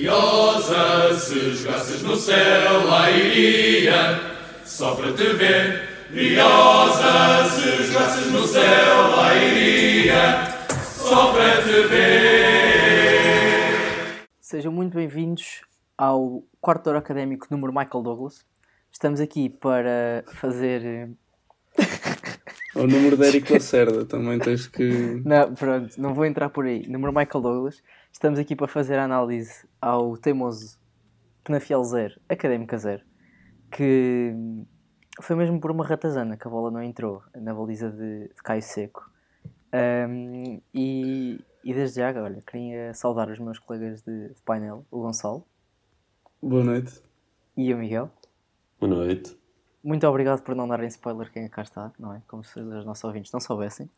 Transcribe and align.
Briosa, 0.00 1.12
se 1.18 1.56
jogasses 1.56 2.02
no 2.02 2.16
céu, 2.16 2.86
lá 2.86 3.10
iria, 3.10 4.18
só 4.64 4.94
para 4.94 5.12
te 5.12 5.24
ver. 5.34 5.90
Briosa, 6.08 7.44
se 7.50 7.84
jogasses 7.84 8.32
no 8.32 8.46
céu, 8.46 9.10
lá 9.14 9.36
iria, 9.36 10.46
só 10.96 11.34
para 11.34 11.62
te 11.62 11.86
ver. 11.88 13.10
Sejam 14.40 14.72
muito 14.72 14.94
bem-vindos 14.94 15.60
ao 15.98 16.44
quarto 16.62 16.86
hora 16.86 17.00
académico 17.00 17.48
número 17.50 17.70
Michael 17.70 18.02
Douglas. 18.02 18.46
Estamos 18.90 19.20
aqui 19.20 19.50
para 19.50 20.24
fazer. 20.32 21.10
O 22.74 22.86
número 22.86 23.18
de 23.18 23.26
Eric 23.26 23.52
Lacerda 23.52 24.06
também 24.06 24.38
tens 24.38 24.66
que. 24.66 25.20
Não, 25.26 25.54
pronto, 25.54 26.00
não 26.00 26.14
vou 26.14 26.24
entrar 26.24 26.48
por 26.48 26.64
aí. 26.64 26.88
Número 26.88 27.12
Michael 27.12 27.42
Douglas. 27.42 27.82
Estamos 28.12 28.38
aqui 28.38 28.54
para 28.54 28.68
fazer 28.68 28.98
a 28.98 29.04
análise 29.04 29.66
ao 29.80 30.16
teimoso 30.16 30.78
Penafiel 31.42 31.82
0, 31.82 32.20
Académica 32.28 32.76
0, 32.76 33.02
que 33.70 34.34
foi 35.22 35.36
mesmo 35.36 35.58
por 35.60 35.70
uma 35.70 35.86
ratazana 35.86 36.36
que 36.36 36.46
a 36.46 36.50
bola 36.50 36.70
não 36.70 36.82
entrou 36.82 37.22
na 37.34 37.54
baliza 37.54 37.90
de, 37.90 38.28
de 38.28 38.42
Caio 38.42 38.62
Seco. 38.62 39.10
Um, 39.72 40.60
e, 40.74 41.40
e 41.64 41.72
desde 41.72 42.00
já, 42.00 42.12
olha, 42.22 42.42
queria 42.42 42.92
saudar 42.92 43.30
os 43.30 43.38
meus 43.38 43.58
colegas 43.58 44.02
de, 44.02 44.28
de 44.28 44.42
painel, 44.42 44.84
o 44.90 45.00
Gonçalo 45.00 45.46
Boa 46.42 46.64
noite. 46.64 47.00
e 47.56 47.72
o 47.72 47.78
Miguel. 47.78 48.10
Boa 48.78 48.92
noite. 48.92 49.38
Muito 49.82 50.06
obrigado 50.06 50.42
por 50.42 50.54
não 50.54 50.68
darem 50.68 50.88
spoiler 50.88 51.32
quem 51.32 51.48
cá 51.48 51.62
está, 51.62 51.90
não 51.98 52.14
é? 52.14 52.22
Como 52.28 52.44
se 52.44 52.60
os 52.60 52.84
nossos 52.84 53.04
ouvintes 53.04 53.32
não 53.32 53.40
soubessem. 53.40 53.88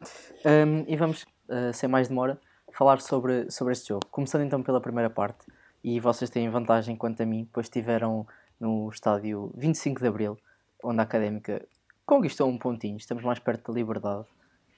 Um, 0.44 0.84
e 0.86 0.96
vamos, 0.96 1.24
uh, 1.48 1.72
sem 1.72 1.88
mais 1.88 2.06
demora, 2.08 2.38
falar 2.72 3.00
sobre, 3.00 3.50
sobre 3.50 3.72
este 3.72 3.88
jogo. 3.88 4.06
Começando 4.10 4.42
então 4.42 4.62
pela 4.62 4.80
primeira 4.80 5.10
parte, 5.10 5.46
e 5.84 5.98
vocês 6.00 6.30
têm 6.30 6.48
vantagem 6.50 6.96
quanto 6.96 7.22
a 7.22 7.26
mim, 7.26 7.48
pois 7.52 7.66
estiveram 7.66 8.26
no 8.60 8.88
estádio 8.88 9.52
25 9.56 10.00
de 10.00 10.06
Abril, 10.06 10.38
onde 10.82 11.00
a 11.00 11.02
Académica 11.02 11.62
conquistou 12.06 12.48
um 12.48 12.58
pontinho, 12.58 12.96
estamos 12.96 13.22
mais 13.24 13.38
perto 13.38 13.72
da 13.72 13.78
liberdade. 13.78 14.24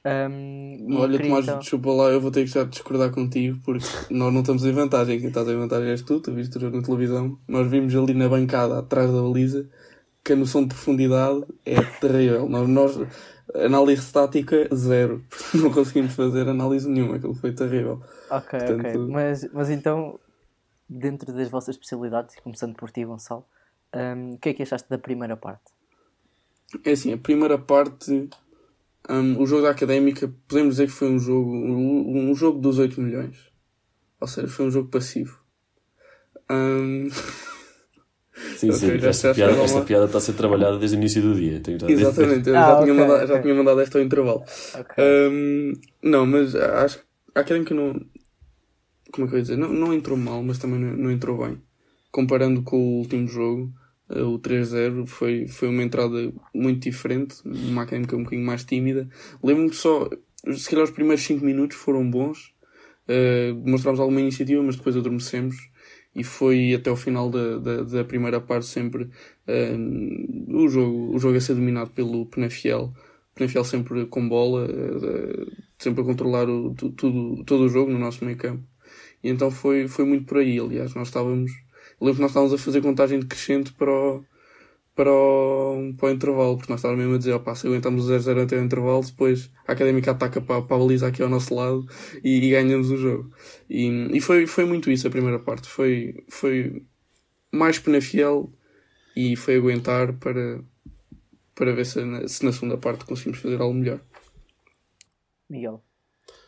Um, 0.06 0.98
Olha, 0.98 1.12
queria, 1.12 1.28
Tomás, 1.28 1.44
então- 1.46 1.58
desculpa 1.60 1.91
lá, 1.92 2.05
eu 2.10 2.20
vou 2.20 2.30
ter 2.30 2.42
que 2.44 2.50
já 2.50 2.64
discordar 2.64 3.10
contigo 3.10 3.58
porque 3.64 3.86
nós 4.11 4.33
não 4.33 4.40
estamos 4.40 4.62
em 4.64 4.72
vantagem. 4.72 5.18
Quem 5.18 5.28
está 5.28 5.40
em 5.40 5.56
vantagem 5.56 5.88
és 5.88 6.02
tu, 6.02 6.20
tu 6.20 6.30
viste 6.33 6.56
o 6.58 6.61
jogo 6.61 6.77
na 6.77 6.83
televisão. 6.83 7.38
Nós 7.48 7.66
vimos 7.70 7.94
ali 7.96 8.12
na 8.12 8.28
bancada, 8.28 8.78
atrás 8.78 9.11
da 9.11 9.22
baliza, 9.22 9.66
que 10.22 10.34
a 10.34 10.36
noção 10.36 10.62
de 10.62 10.68
profundidade 10.68 11.42
é 11.64 11.80
terrível. 12.00 12.46
Nós, 12.48 12.68
nós 12.68 12.98
análise 13.55 14.02
estática, 14.02 14.69
zero. 14.74 15.24
Não 15.55 15.70
conseguimos 15.70 16.14
fazer 16.14 16.48
análise 16.48 16.88
nenhuma, 16.88 17.16
aquilo 17.16 17.34
foi 17.34 17.52
terrível. 17.52 18.02
Ok, 18.30 18.58
Portanto- 18.58 18.86
ok. 18.86 19.06
Mas, 19.08 19.48
mas 19.52 19.70
então, 19.70 20.19
dentro 20.88 21.33
das 21.33 21.48
vossas 21.48 21.74
especialidades, 21.77 22.36
começando 22.41 22.74
por 22.74 22.91
ti, 22.91 23.05
Gonçalo, 23.05 23.44
um, 23.94 24.34
o 24.34 24.38
que 24.38 24.48
é 24.50 24.55
que 24.55 24.62
achaste 24.62 24.88
da 24.88 24.98
primeira 24.98 25.36
parte? 25.36 25.62
É 26.84 26.92
assim, 26.92 27.12
a 27.12 27.19
primeira 27.19 27.56
parte, 27.58 28.28
hum, 29.08 29.36
o 29.38 29.46
jogo 29.46 29.62
da 29.62 29.70
Académica, 29.70 30.33
podemos 30.48 30.74
dizer 30.77 30.86
que 30.86 30.92
foi 30.92 31.08
um 31.08 31.18
jogo, 31.18 31.50
um, 31.52 32.30
um 32.30 32.34
jogo 32.34 32.58
dos 32.58 32.78
8 32.78 33.00
milhões. 33.00 33.52
Ou 34.20 34.27
seja, 34.27 34.48
foi 34.48 34.66
um 34.66 34.70
jogo 34.70 34.89
passivo. 34.89 35.39
Hum, 36.50 37.08
Sim, 38.54 38.72
sim, 38.72 38.98
já- 39.00 39.10
esta, 39.10 39.28
já 39.32 39.32
piada, 39.34 39.60
esta 39.62 39.82
piada 39.82 40.04
está 40.06 40.18
a 40.18 40.20
ser 40.20 40.34
trabalhada 40.34 40.78
desde 40.78 40.96
o 40.96 40.98
início 40.98 41.22
do 41.22 41.34
dia. 41.34 41.60
Já 41.80 41.90
exatamente, 41.92 42.48
eu 42.48 42.62
Ah, 42.62 42.62
já, 42.64 42.77
tinha 42.77 42.94
ok, 42.94 42.94
mandado, 42.94 43.27
já 43.27 43.38
ok. 43.38 43.40
tinha 43.40 43.54
mandado 43.54 43.80
esta 43.80 43.98
ao 43.98 44.04
intervalo. 44.04 44.44
Ok. 44.72 44.98
Hum, 44.98 45.72
não, 46.02 46.27
mas 46.27 46.55
acho 46.55 46.98
que 46.98 47.05
a 47.34 47.40
Académica 47.40 47.74
não. 47.74 47.94
Como 49.12 49.27
é 49.27 49.28
que 49.30 49.34
eu 49.34 49.38
ia 49.38 49.42
dizer? 49.42 49.56
Não, 49.56 49.72
não 49.72 49.92
entrou 49.94 50.16
mal, 50.16 50.42
mas 50.42 50.58
também 50.58 50.78
não, 50.80 50.96
não 50.96 51.10
entrou 51.10 51.38
bem. 51.38 51.60
Comparando 52.10 52.62
com 52.62 52.77
o 52.77 52.98
último 52.98 53.27
jogo, 53.28 53.72
eh, 54.10 54.22
o 54.22 54.39
3-0 54.39 55.06
foi, 55.06 55.46
foi 55.46 55.68
uma 55.68 55.83
entrada 55.83 56.33
muito 56.55 56.83
diferente, 56.83 57.36
uma 57.45 57.83
Académica 57.83 58.16
um 58.16 58.22
bocadinho 58.24 58.46
mais 58.46 58.64
tímida. 58.64 59.08
Lembro-me 59.42 59.70
que 59.70 59.77
só, 59.77 60.08
se 60.56 60.68
calhar 60.70 60.84
os 60.84 60.90
primeiros 60.90 61.24
5 61.24 61.45
minutos 61.45 61.77
foram 61.77 62.08
bons, 62.11 62.52
eh, 63.08 63.52
mostramos 63.66 64.01
alguma 64.01 64.20
iniciativa, 64.20 64.62
mas 64.62 64.77
depois 64.77 64.96
adormecemos. 64.96 65.56
E 66.14 66.23
foi 66.23 66.75
até 66.75 66.91
o 66.91 66.97
final 66.97 67.29
da, 67.30 67.58
da, 67.58 67.83
da 67.83 68.05
primeira 68.05 68.41
parte 68.41 68.67
sempre 68.67 69.11
eh, 69.47 69.75
o, 70.48 70.69
jogo, 70.69 71.14
o 71.14 71.19
jogo 71.19 71.36
a 71.36 71.41
ser 71.41 71.55
dominado 71.55 71.91
pelo 71.91 72.27
Penafiel. 72.27 72.92
Penafiel 73.35 73.64
sempre 73.64 74.07
com 74.07 74.29
bola, 74.29 74.67
eh, 74.70 75.47
sempre 75.79 76.02
a 76.02 76.05
controlar 76.05 76.48
o, 76.48 76.73
tu- 76.75 76.92
tudo, 76.92 77.45
todo 77.45 77.64
o 77.64 77.69
jogo 77.69 77.91
no 77.91 77.98
nosso 77.98 78.25
meio 78.25 78.36
campo. 78.39 78.63
E 79.23 79.29
então 79.30 79.51
foi, 79.51 79.89
foi 79.89 80.05
muito 80.05 80.27
por 80.27 80.39
aí, 80.39 80.58
aliás. 80.58 80.95
Nós 80.95 81.08
estávamos, 81.08 81.51
lembro 82.01 82.17
que 82.17 82.23
nós 82.23 82.31
estávamos 82.31 82.55
a 82.55 82.58
fazer 82.58 82.81
contagem 82.83 83.19
decrescente 83.20 83.73
para 83.73 83.91
o, 83.91 84.25
para 84.94 85.10
o, 85.12 85.92
para 85.96 86.08
o 86.08 86.10
intervalo, 86.10 86.56
porque 86.56 86.72
nós 86.72 86.78
estávamos 86.78 87.02
mesmo 87.02 87.16
a 87.16 87.18
dizer, 87.18 87.32
opá, 87.32 87.55
se 87.55 87.66
aguentamos 87.66 88.08
o 88.08 88.12
0-0 88.12 88.44
até 88.44 88.56
o 88.56 88.64
intervalo, 88.64 89.05
depois 89.05 89.50
a 89.66 89.72
Académica 89.72 90.12
ataca 90.12 90.40
para, 90.40 90.62
para 90.62 90.77
a 90.77 90.78
baliza 90.78 91.08
aqui 91.08 91.22
ao 91.22 91.28
nosso 91.28 91.55
lado 91.55 91.84
e, 92.22 92.46
e 92.46 92.50
ganhamos 92.50 92.90
o 92.90 92.96
jogo. 92.96 93.34
E, 93.68 93.88
e 94.16 94.20
foi, 94.20 94.46
foi 94.46 94.64
muito 94.64 94.90
isso 94.90 95.08
a 95.08 95.10
primeira 95.10 95.38
parte. 95.38 95.68
Foi, 95.68 96.24
foi 96.28 96.86
mais 97.50 97.78
Penafiel 97.78 98.52
e 99.16 99.34
foi 99.34 99.56
aguentar 99.56 100.12
para, 100.14 100.62
para 101.54 101.72
ver 101.72 101.86
se 101.86 102.04
na, 102.04 102.28
se 102.28 102.44
na 102.44 102.52
segunda 102.52 102.78
parte 102.78 103.04
conseguimos 103.04 103.40
fazer 103.40 103.60
algo 103.60 103.74
melhor. 103.74 104.00
Miguel, 105.50 105.84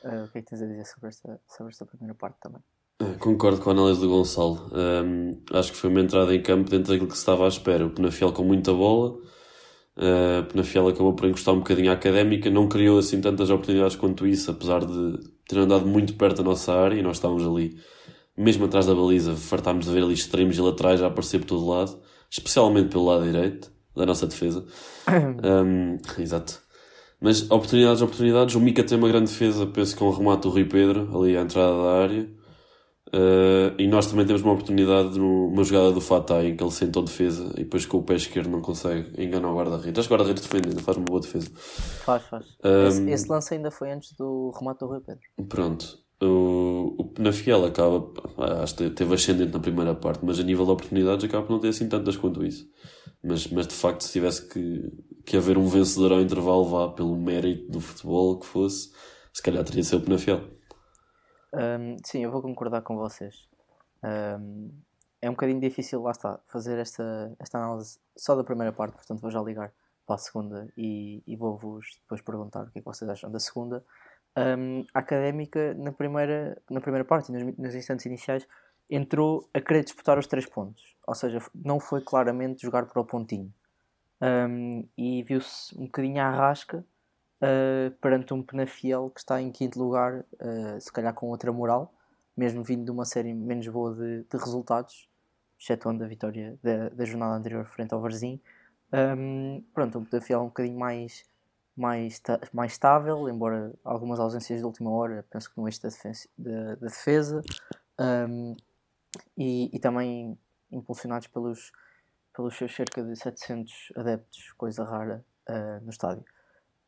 eh, 0.04 0.22
o 0.22 0.30
que 0.30 0.38
é 0.38 0.42
que 0.42 0.48
tens 0.48 0.62
a 0.62 0.66
dizer 0.66 0.84
sobre 0.84 1.08
esta, 1.08 1.40
sobre 1.48 1.72
esta 1.72 1.84
primeira 1.84 2.14
parte 2.14 2.38
também? 2.40 2.62
Ah, 2.98 3.14
Concordo 3.18 3.60
com 3.60 3.70
a 3.70 3.72
análise 3.72 4.00
do 4.00 4.08
Gonçalo. 4.08 4.70
Hum, 4.72 5.42
acho 5.52 5.72
que 5.72 5.78
foi 5.78 5.90
uma 5.90 6.00
entrada 6.00 6.34
em 6.34 6.42
campo 6.42 6.70
dentro 6.70 6.92
daquilo 6.92 7.08
que 7.08 7.14
se 7.14 7.20
estava 7.20 7.44
à 7.44 7.48
espera. 7.48 7.86
O 7.86 7.90
Penafiel 7.90 8.32
com 8.32 8.42
muita 8.44 8.72
bola. 8.72 9.18
Uh, 9.96 10.40
o 10.42 10.44
Penafiel 10.44 10.88
acabou 10.88 11.14
por 11.14 11.26
encostar 11.26 11.54
um 11.54 11.58
bocadinho 11.58 11.90
à 11.90 11.94
académica. 11.94 12.50
Não 12.50 12.68
criou 12.68 12.98
assim 12.98 13.20
tantas 13.20 13.50
oportunidades 13.50 13.96
quanto 13.96 14.26
isso, 14.26 14.50
apesar 14.50 14.84
de 14.84 15.18
ter 15.48 15.58
andado 15.58 15.86
muito 15.86 16.14
perto 16.14 16.38
da 16.38 16.42
nossa 16.44 16.72
área. 16.72 16.98
E 16.98 17.02
nós 17.02 17.16
estávamos 17.16 17.46
ali, 17.46 17.76
mesmo 18.36 18.64
atrás 18.66 18.86
da 18.86 18.94
baliza, 18.94 19.34
fartámos 19.36 19.86
de 19.86 19.92
ver 19.92 20.02
ali 20.02 20.14
extremos 20.14 20.56
e 20.56 20.60
laterais 20.60 21.02
a 21.02 21.08
aparecer 21.08 21.40
por 21.40 21.46
todo 21.48 21.66
lado. 21.68 22.00
Especialmente 22.30 22.90
pelo 22.90 23.04
lado 23.06 23.24
direito 23.24 23.70
da 23.94 24.06
nossa 24.06 24.26
defesa. 24.26 24.64
Um, 25.08 25.98
exato. 26.20 26.60
Mas 27.20 27.50
oportunidades, 27.50 28.02
oportunidades. 28.02 28.54
O 28.54 28.60
Mica 28.60 28.82
tem 28.84 28.98
uma 28.98 29.08
grande 29.08 29.30
defesa, 29.30 29.66
penso 29.66 29.96
que 29.96 30.02
é 30.02 30.06
um 30.06 30.10
remate 30.10 30.42
do 30.42 30.50
Rui 30.50 30.64
Pedro, 30.64 31.08
ali 31.16 31.36
à 31.36 31.42
entrada 31.42 31.72
da 31.82 32.02
área. 32.02 32.35
Uh, 33.08 33.70
e 33.78 33.86
nós 33.86 34.06
também 34.08 34.26
temos 34.26 34.42
uma 34.42 34.52
oportunidade 34.52 35.16
numa 35.18 35.62
jogada 35.62 35.92
do 35.92 36.00
Fatai 36.00 36.48
em 36.48 36.56
que 36.56 36.64
ele 36.64 36.72
sentou 36.72 37.04
defesa 37.04 37.52
e 37.54 37.62
depois 37.62 37.86
com 37.86 37.98
o 37.98 38.02
pé 38.02 38.16
esquerdo 38.16 38.50
não 38.50 38.60
consegue 38.60 39.10
enganar 39.22 39.52
o 39.52 39.56
guarda-redes. 39.56 39.98
Acho 39.98 40.08
que 40.08 40.14
o 40.14 40.16
guarda-redes 40.16 40.42
defende, 40.42 40.70
ainda 40.70 40.82
faz 40.82 40.96
uma 40.96 41.06
boa 41.06 41.20
defesa. 41.20 41.48
Faz, 42.04 42.22
faz. 42.24 42.44
Um, 42.64 42.86
Esse, 42.88 43.10
esse 43.10 43.28
lance 43.28 43.54
ainda 43.54 43.70
foi 43.70 43.92
antes 43.92 44.12
do 44.16 44.50
remate 44.58 44.80
do 44.80 44.86
Rui 44.86 45.00
Pedro. 45.00 45.48
Pronto. 45.48 45.98
O, 46.20 46.94
o 46.98 47.04
Penafiel 47.04 47.64
acaba, 47.66 48.10
acho 48.62 48.74
que 48.74 48.90
teve 48.90 49.14
ascendente 49.14 49.52
na 49.52 49.60
primeira 49.60 49.94
parte, 49.94 50.24
mas 50.24 50.40
a 50.40 50.42
nível 50.42 50.64
de 50.64 50.70
oportunidades 50.72 51.24
acaba 51.24 51.46
por 51.46 51.52
não 51.52 51.60
ter 51.60 51.68
assim 51.68 51.88
tantas 51.88 52.16
quanto 52.16 52.44
isso. 52.44 52.66
Mas, 53.22 53.46
mas 53.48 53.66
de 53.66 53.74
facto, 53.74 54.02
se 54.02 54.12
tivesse 54.12 54.48
que, 54.48 54.82
que 55.24 55.36
haver 55.36 55.58
um 55.58 55.66
vencedor 55.66 56.12
ao 56.12 56.20
intervalo, 56.20 56.64
vá 56.64 56.88
pelo 56.88 57.14
mérito 57.16 57.70
do 57.70 57.80
futebol 57.80 58.38
que 58.38 58.46
fosse, 58.46 58.90
se 59.32 59.42
calhar 59.42 59.62
teria 59.62 59.84
ser 59.84 59.96
o 59.96 60.00
Penafiel. 60.00 60.55
Um, 61.56 61.96
sim, 62.04 62.22
eu 62.22 62.30
vou 62.30 62.42
concordar 62.42 62.82
com 62.82 62.96
vocês. 62.96 63.48
Um, 64.04 64.70
é 65.22 65.30
um 65.30 65.32
bocadinho 65.32 65.58
difícil, 65.58 66.02
lá 66.02 66.10
está, 66.10 66.38
fazer 66.46 66.78
esta, 66.78 67.34
esta 67.38 67.56
análise 67.58 67.98
só 68.14 68.36
da 68.36 68.44
primeira 68.44 68.72
parte, 68.72 68.94
portanto 68.94 69.20
vou 69.20 69.30
já 69.30 69.40
ligar 69.40 69.72
para 70.06 70.16
a 70.16 70.18
segunda 70.18 70.68
e, 70.76 71.22
e 71.26 71.34
vou-vos 71.34 71.98
depois 72.02 72.20
perguntar 72.20 72.64
o 72.64 72.70
que 72.70 72.78
é 72.78 72.82
que 72.82 72.86
vocês 72.86 73.08
acham 73.10 73.30
da 73.30 73.40
segunda. 73.40 73.82
Um, 74.36 74.84
a 74.92 74.98
académica, 74.98 75.72
na 75.74 75.92
primeira, 75.92 76.60
na 76.70 76.80
primeira 76.80 77.04
parte, 77.06 77.32
nos, 77.32 77.56
nos 77.56 77.74
instantes 77.74 78.04
iniciais, 78.04 78.46
entrou 78.90 79.48
a 79.54 79.60
querer 79.60 79.82
disputar 79.82 80.18
os 80.18 80.26
três 80.26 80.46
pontos, 80.46 80.94
ou 81.06 81.14
seja, 81.14 81.38
não 81.54 81.80
foi 81.80 82.02
claramente 82.02 82.62
jogar 82.62 82.84
para 82.84 83.00
o 83.00 83.04
pontinho. 83.04 83.52
Um, 84.20 84.86
e 84.96 85.22
viu-se 85.22 85.76
um 85.76 85.86
bocadinho 85.86 86.22
à 86.22 86.30
rasca 86.30 86.84
uh, 87.42 87.90
perante 88.00 88.32
um 88.34 88.42
Penafiel 88.42 89.10
que 89.10 89.20
está 89.20 89.40
em 89.40 89.50
quinto 89.50 89.78
lugar, 89.78 90.24
uh, 90.40 90.80
se 90.80 90.92
calhar 90.92 91.12
com 91.14 91.28
outra 91.28 91.52
moral, 91.52 91.92
mesmo 92.36 92.62
vindo 92.62 92.84
de 92.84 92.90
uma 92.90 93.04
série 93.04 93.32
menos 93.32 93.66
boa 93.68 93.94
de, 93.94 94.24
de 94.24 94.36
resultados, 94.36 95.08
excetuando 95.58 96.04
a 96.04 96.06
vitória 96.06 96.58
da, 96.62 96.90
da 96.90 97.04
jornada 97.04 97.34
anterior 97.36 97.64
frente 97.66 97.94
ao 97.94 98.00
Varzim. 98.00 98.40
Um, 98.92 99.64
pronto, 99.74 99.98
um 99.98 100.04
Penafiel 100.04 100.42
um 100.42 100.46
bocadinho 100.46 100.78
mais, 100.78 101.24
mais, 101.76 102.20
mais 102.52 102.72
estável, 102.72 103.28
embora 103.28 103.72
algumas 103.82 104.20
ausências 104.20 104.60
de 104.60 104.64
última 104.64 104.90
hora, 104.90 105.24
penso 105.30 105.50
que 105.50 105.58
no 105.58 105.66
eixo 105.66 105.82
da 105.82 105.88
defensa, 105.88 106.28
da, 106.36 106.74
da 106.74 106.86
defesa, 106.86 107.42
um, 107.98 108.54
e, 109.36 109.74
e 109.74 109.78
também 109.78 110.38
impulsionados 110.70 111.26
pelos, 111.28 111.72
pelos 112.34 112.56
seus 112.56 112.74
cerca 112.74 113.02
de 113.02 113.16
700 113.16 113.92
adeptos, 113.96 114.52
coisa 114.52 114.84
rara, 114.84 115.24
uh, 115.48 115.82
no 115.82 115.90
estádio. 115.90 116.24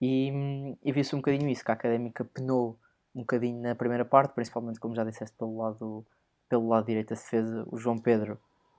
E, 0.00 0.31
hum, 0.33 0.77
e 0.83 0.93
viu-se 0.93 1.15
um 1.15 1.19
bocadinho 1.19 1.49
isso, 1.49 1.65
que 1.65 1.71
a 1.71 1.75
Académica 1.75 2.25
penou 2.25 2.79
um 3.15 3.21
bocadinho 3.21 3.61
na 3.61 3.75
primeira 3.75 4.05
parte, 4.05 4.35
principalmente, 4.35 4.79
como 4.79 4.95
já 4.95 5.05
disseste, 5.05 5.37
pelo 5.37 5.59
lado 5.59 6.06
pelo 6.49 6.69
lado 6.69 6.87
direito 6.87 7.11
da 7.11 7.17
defesa, 7.17 7.67
o 7.71 7.77
João 7.77 7.99
Pedro 7.99 8.39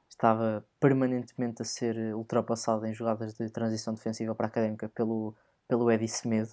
estava 0.10 0.66
permanentemente 0.80 1.62
a 1.62 1.66
ser 1.66 2.16
ultrapassado 2.16 2.86
em 2.86 2.94
jogadas 2.94 3.36
de 3.36 3.50
transição 3.50 3.94
defensiva 3.94 4.34
para 4.34 4.48
a 4.48 4.50
académica 4.50 4.90
pelo, 4.90 5.36
pelo 5.68 5.92
Eddie 5.92 6.08
Semedo 6.08 6.52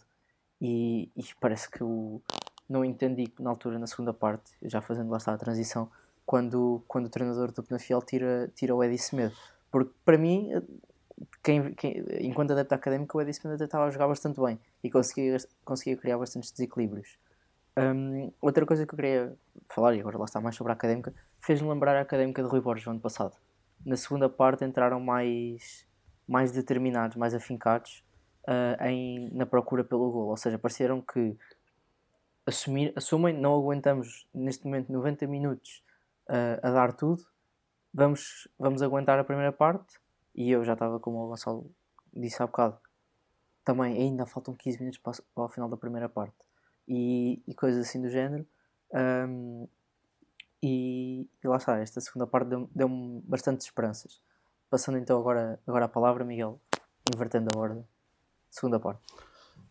e, 0.61 1.11
e 1.17 1.25
parece 1.41 1.71
que 1.71 1.83
o, 1.83 2.21
não 2.69 2.85
entendi 2.85 3.33
na 3.41 3.51
altura, 3.51 3.79
na 3.79 3.87
segunda 3.87 4.13
parte, 4.13 4.53
já 4.63 4.83
fazendo 4.83 5.11
lá 5.11 5.17
está 5.17 5.33
a 5.33 5.39
transição, 5.39 5.91
quando, 6.25 6.83
quando 6.87 7.07
o 7.07 7.11
treinador 7.11 7.51
do 7.51 7.63
Penafiel 7.63 8.03
tira, 8.03 8.51
tira 8.55 8.75
o 8.75 8.83
Eddie 8.83 8.99
Semedo. 8.99 9.35
Porque 9.71 9.93
para 10.05 10.19
mim, 10.19 10.51
quem, 11.43 11.75
quem, 11.75 12.05
enquanto 12.21 12.53
adepto 12.53 12.75
académico, 12.75 13.17
o 13.17 13.21
Eddie 13.21 13.35
Semedo 13.35 13.65
estava 13.65 13.87
a 13.87 13.91
jogar 13.91 14.09
bastante 14.09 14.41
bem 14.41 14.59
e 14.83 14.91
conseguia, 14.91 15.37
conseguia 15.65 15.97
criar 15.97 16.19
bastantes 16.19 16.51
desequilíbrios. 16.51 17.19
Um, 17.79 18.33
outra 18.41 18.65
coisa 18.65 18.87
que 18.87 18.95
eu 18.95 18.97
queria 18.97 19.37
falar, 19.69 19.95
e 19.95 20.01
agora 20.01 20.19
lá 20.19 20.25
está 20.25 20.41
mais 20.41 20.57
sobre 20.57 20.73
a 20.73 20.75
académica, 20.75 21.15
fez-me 21.41 21.69
lembrar 21.69 21.97
a 21.97 22.01
académica 22.01 22.43
de 22.43 22.49
Rui 22.49 22.61
Borges 22.61 22.87
no 22.87 22.93
ano 22.93 23.01
passado. 23.01 23.37
Na 23.85 23.97
segunda 23.97 24.29
parte 24.29 24.65
entraram 24.65 24.99
mais, 24.99 25.87
mais 26.27 26.53
determinados, 26.53 27.17
mais 27.17 27.35
afincados 27.35 28.03
uh, 28.45 28.83
em, 28.85 29.31
na 29.33 29.45
procura 29.45 29.85
pelo 29.85 30.11
gol. 30.11 30.29
Ou 30.29 30.37
seja, 30.37 30.59
pareceram 30.59 31.03
que 31.03 31.37
assumir, 32.47 32.93
assumem, 32.97 33.35
não 33.35 33.55
aguentamos 33.55 34.27
neste 34.33 34.65
momento 34.65 34.91
90 34.91 35.27
minutos 35.27 35.83
uh, 36.29 36.67
a 36.67 36.71
dar 36.71 36.93
tudo, 36.93 37.23
vamos, 37.93 38.49
vamos 38.59 38.83
aguentar 38.83 39.19
a 39.19 39.25
primeira 39.25 39.53
parte. 39.53 39.99
E 40.37 40.51
eu 40.51 40.63
já 40.63 40.75
estava, 40.75 41.01
como 41.01 41.25
o 41.25 41.29
Gonçalo 41.29 41.75
disse 42.13 42.43
há 42.43 42.47
bocado, 42.47 42.79
também 43.65 43.97
ainda 43.97 44.27
faltam 44.27 44.55
15 44.55 44.79
minutos 44.79 45.01
para, 45.01 45.45
o 45.45 45.49
final 45.49 45.69
da 45.69 45.79
primeira 45.79 46.09
parte. 46.09 46.37
E, 46.87 47.43
e 47.49 47.55
coisas 47.55 47.89
assim 47.89 48.01
do 48.01 48.11
género. 48.11 48.47
Um, 48.93 49.67
e, 50.63 51.29
e, 51.43 51.49
lá 51.49 51.57
está, 51.57 51.79
esta 51.79 52.01
segunda 52.01 52.27
parte 52.27 52.49
deu-me 52.49 52.69
deu 52.75 52.89
bastante 53.25 53.63
esperanças. 53.63 54.21
Passando 54.69 54.99
então 54.99 55.19
agora, 55.19 55.59
agora 55.67 55.87
a 55.87 55.89
palavra, 55.89 56.25
Miguel, 56.25 56.61
invertendo 57.15 57.51
a 57.55 57.59
ordem. 57.59 57.85
Segunda 58.51 58.79
parte. 58.79 59.03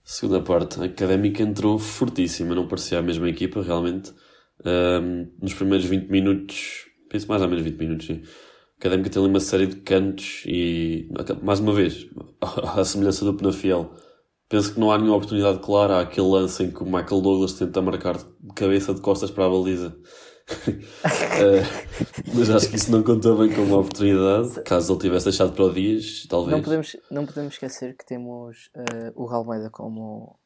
Segunda 0.04 0.42
parte, 0.42 0.80
a 0.82 0.86
Académica 0.86 1.44
entrou 1.44 1.78
fortíssima, 1.80 2.56
não 2.56 2.68
parecia 2.68 3.00
a 3.00 3.02
mesma 3.02 3.30
equipa, 3.30 3.62
realmente. 3.62 4.14
Um, 4.66 5.32
nos 5.42 5.54
primeiros 5.54 5.86
20 5.86 6.10
minutos, 6.10 6.88
penso 7.10 7.28
mais 7.28 7.42
ou 7.42 7.48
menos 7.48 7.64
20 7.64 7.78
minutos, 7.78 8.08
sim. 8.08 8.24
Académica 8.78 9.10
tem 9.10 9.22
ali 9.22 9.30
uma 9.30 9.40
série 9.40 9.68
de 9.68 9.78
cantos 9.78 10.44
e, 10.46 11.10
mais 11.42 11.60
uma 11.60 11.74
vez, 11.74 12.08
à 12.42 12.84
semelhança 12.84 13.24
do 13.24 13.34
Penafiel, 13.34 13.92
penso 14.50 14.74
que 14.74 14.80
não 14.80 14.92
há 14.92 14.98
nenhuma 14.98 15.16
oportunidade 15.16 15.60
clara. 15.60 15.98
Há 15.98 16.02
aquele 16.02 16.28
lance 16.28 16.64
em 16.64 16.72
que 16.72 16.84
o 16.84 16.86
Michael 16.86 17.22
Douglas 17.22 17.54
tenta 17.54 17.82
marcar 17.82 18.18
de 18.18 18.54
cabeça 18.54 18.94
de 18.94 19.02
costas 19.02 19.32
para 19.32 19.46
a 19.46 19.50
baliza. 19.50 19.98
uh, 20.68 20.76
mas 22.36 22.50
acho 22.50 22.70
que 22.70 22.76
isso 22.76 22.92
não 22.92 23.02
contou 23.02 23.38
bem 23.38 23.50
como 23.50 23.68
uma 23.68 23.78
oportunidade. 23.80 24.62
Caso 24.64 24.94
ele 24.94 25.02
tivesse 25.02 25.26
deixado 25.26 25.54
para 25.54 25.66
o 25.66 25.74
Dias, 25.74 26.26
talvez. 26.30 26.56
Não 26.56 26.64
podemos, 26.64 26.98
não 27.10 27.26
podemos 27.26 27.54
esquecer 27.54 27.96
que 27.96 28.06
temos 28.06 28.70
uh, 28.76 29.12
o 29.16 29.28
Galmeida 29.28 29.70
como, 29.70 30.38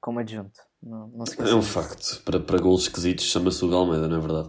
como 0.00 0.18
adjunto. 0.18 0.60
Não, 0.82 1.08
não 1.08 1.46
é 1.46 1.54
um 1.54 1.62
facto. 1.62 2.22
Para, 2.24 2.38
para 2.40 2.58
golos 2.58 2.82
esquisitos 2.82 3.24
chama-se 3.24 3.64
o 3.64 3.68
Galmeida, 3.68 4.06
não 4.06 4.16
é 4.16 4.20
verdade? 4.20 4.48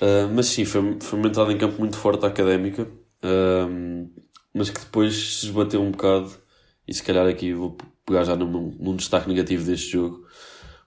Uh, 0.00 0.32
mas 0.32 0.46
sim, 0.46 0.64
foi, 0.64 0.98
foi 1.00 1.18
uma 1.18 1.28
entrada 1.28 1.52
em 1.52 1.58
campo 1.58 1.78
muito 1.78 1.96
forte 1.96 2.24
a 2.24 2.28
académica, 2.28 2.88
mas 4.54 4.70
que 4.70 4.80
depois 4.80 5.14
se 5.14 5.46
esbateu 5.46 5.82
um 5.82 5.90
bocado. 5.90 6.30
E 6.86 6.94
se 6.94 7.02
calhar 7.02 7.26
aqui 7.26 7.52
vou 7.52 7.76
pegar 8.06 8.24
já 8.24 8.34
num, 8.36 8.74
num 8.78 8.96
destaque 8.96 9.28
negativo 9.28 9.64
deste 9.64 9.92
jogo, 9.92 10.26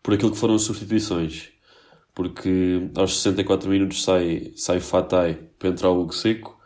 por 0.02 0.13
aquilo 0.13 0.31
que 0.31 0.38
foram 0.38 0.56
as 0.56 0.63
substituições 0.63 1.52
porque 2.13 2.90
aos 2.96 3.18
64 3.18 3.69
minutos 3.69 4.04
sai, 4.04 4.52
sai 4.56 4.80
Fatai 4.80 5.36
para 5.58 5.69
entrar 5.69 5.90
o 5.90 6.02
Hugo 6.02 6.13
Seco 6.13 6.60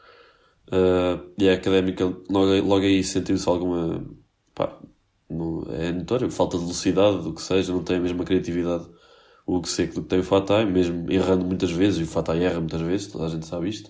uh, 0.68 1.32
e 1.38 1.50
a 1.50 1.54
Académica 1.54 2.06
logo, 2.30 2.68
logo 2.68 2.86
aí 2.86 3.04
sentiu-se 3.04 3.48
alguma 3.48 4.04
pá, 4.54 4.78
no, 5.30 5.68
é 5.72 5.92
notório, 5.92 6.30
falta 6.32 6.58
de 6.58 6.64
velocidade 6.64 7.24
do 7.24 7.34
que 7.34 7.42
seja, 7.42 7.74
não 7.74 7.84
tem 7.84 7.98
a 7.98 8.02
mesma 8.02 8.24
criatividade 8.24 8.86
o 9.46 9.64
Seco 9.66 9.96
do 9.96 10.02
que 10.04 10.08
tem 10.10 10.20
o 10.20 10.24
Fatai, 10.24 10.66
mesmo 10.66 11.12
errando 11.12 11.46
muitas 11.46 11.72
vezes, 11.72 12.00
e 12.00 12.04
o 12.04 12.08
Fatai 12.08 12.44
erra 12.44 12.60
muitas 12.60 12.82
vezes, 12.82 13.08
toda 13.08 13.26
a 13.26 13.30
gente 13.30 13.46
sabe 13.46 13.70
isto 13.70 13.90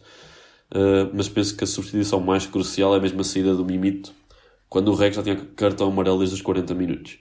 uh, 0.72 1.10
mas 1.14 1.30
penso 1.30 1.56
que 1.56 1.64
a 1.64 1.68
substituição 1.68 2.20
mais 2.20 2.46
crucial 2.46 2.96
é 2.96 3.00
mesmo 3.00 3.22
a 3.22 3.24
saída 3.24 3.56
do 3.56 3.64
Mimito 3.64 4.14
quando 4.70 4.92
o 4.92 4.96
Rex 4.96 5.16
já 5.16 5.24
tinha 5.24 5.36
cartão 5.56 5.88
amarelo 5.88 6.20
desde 6.20 6.36
os 6.36 6.42
40 6.42 6.74
minutos 6.74 7.20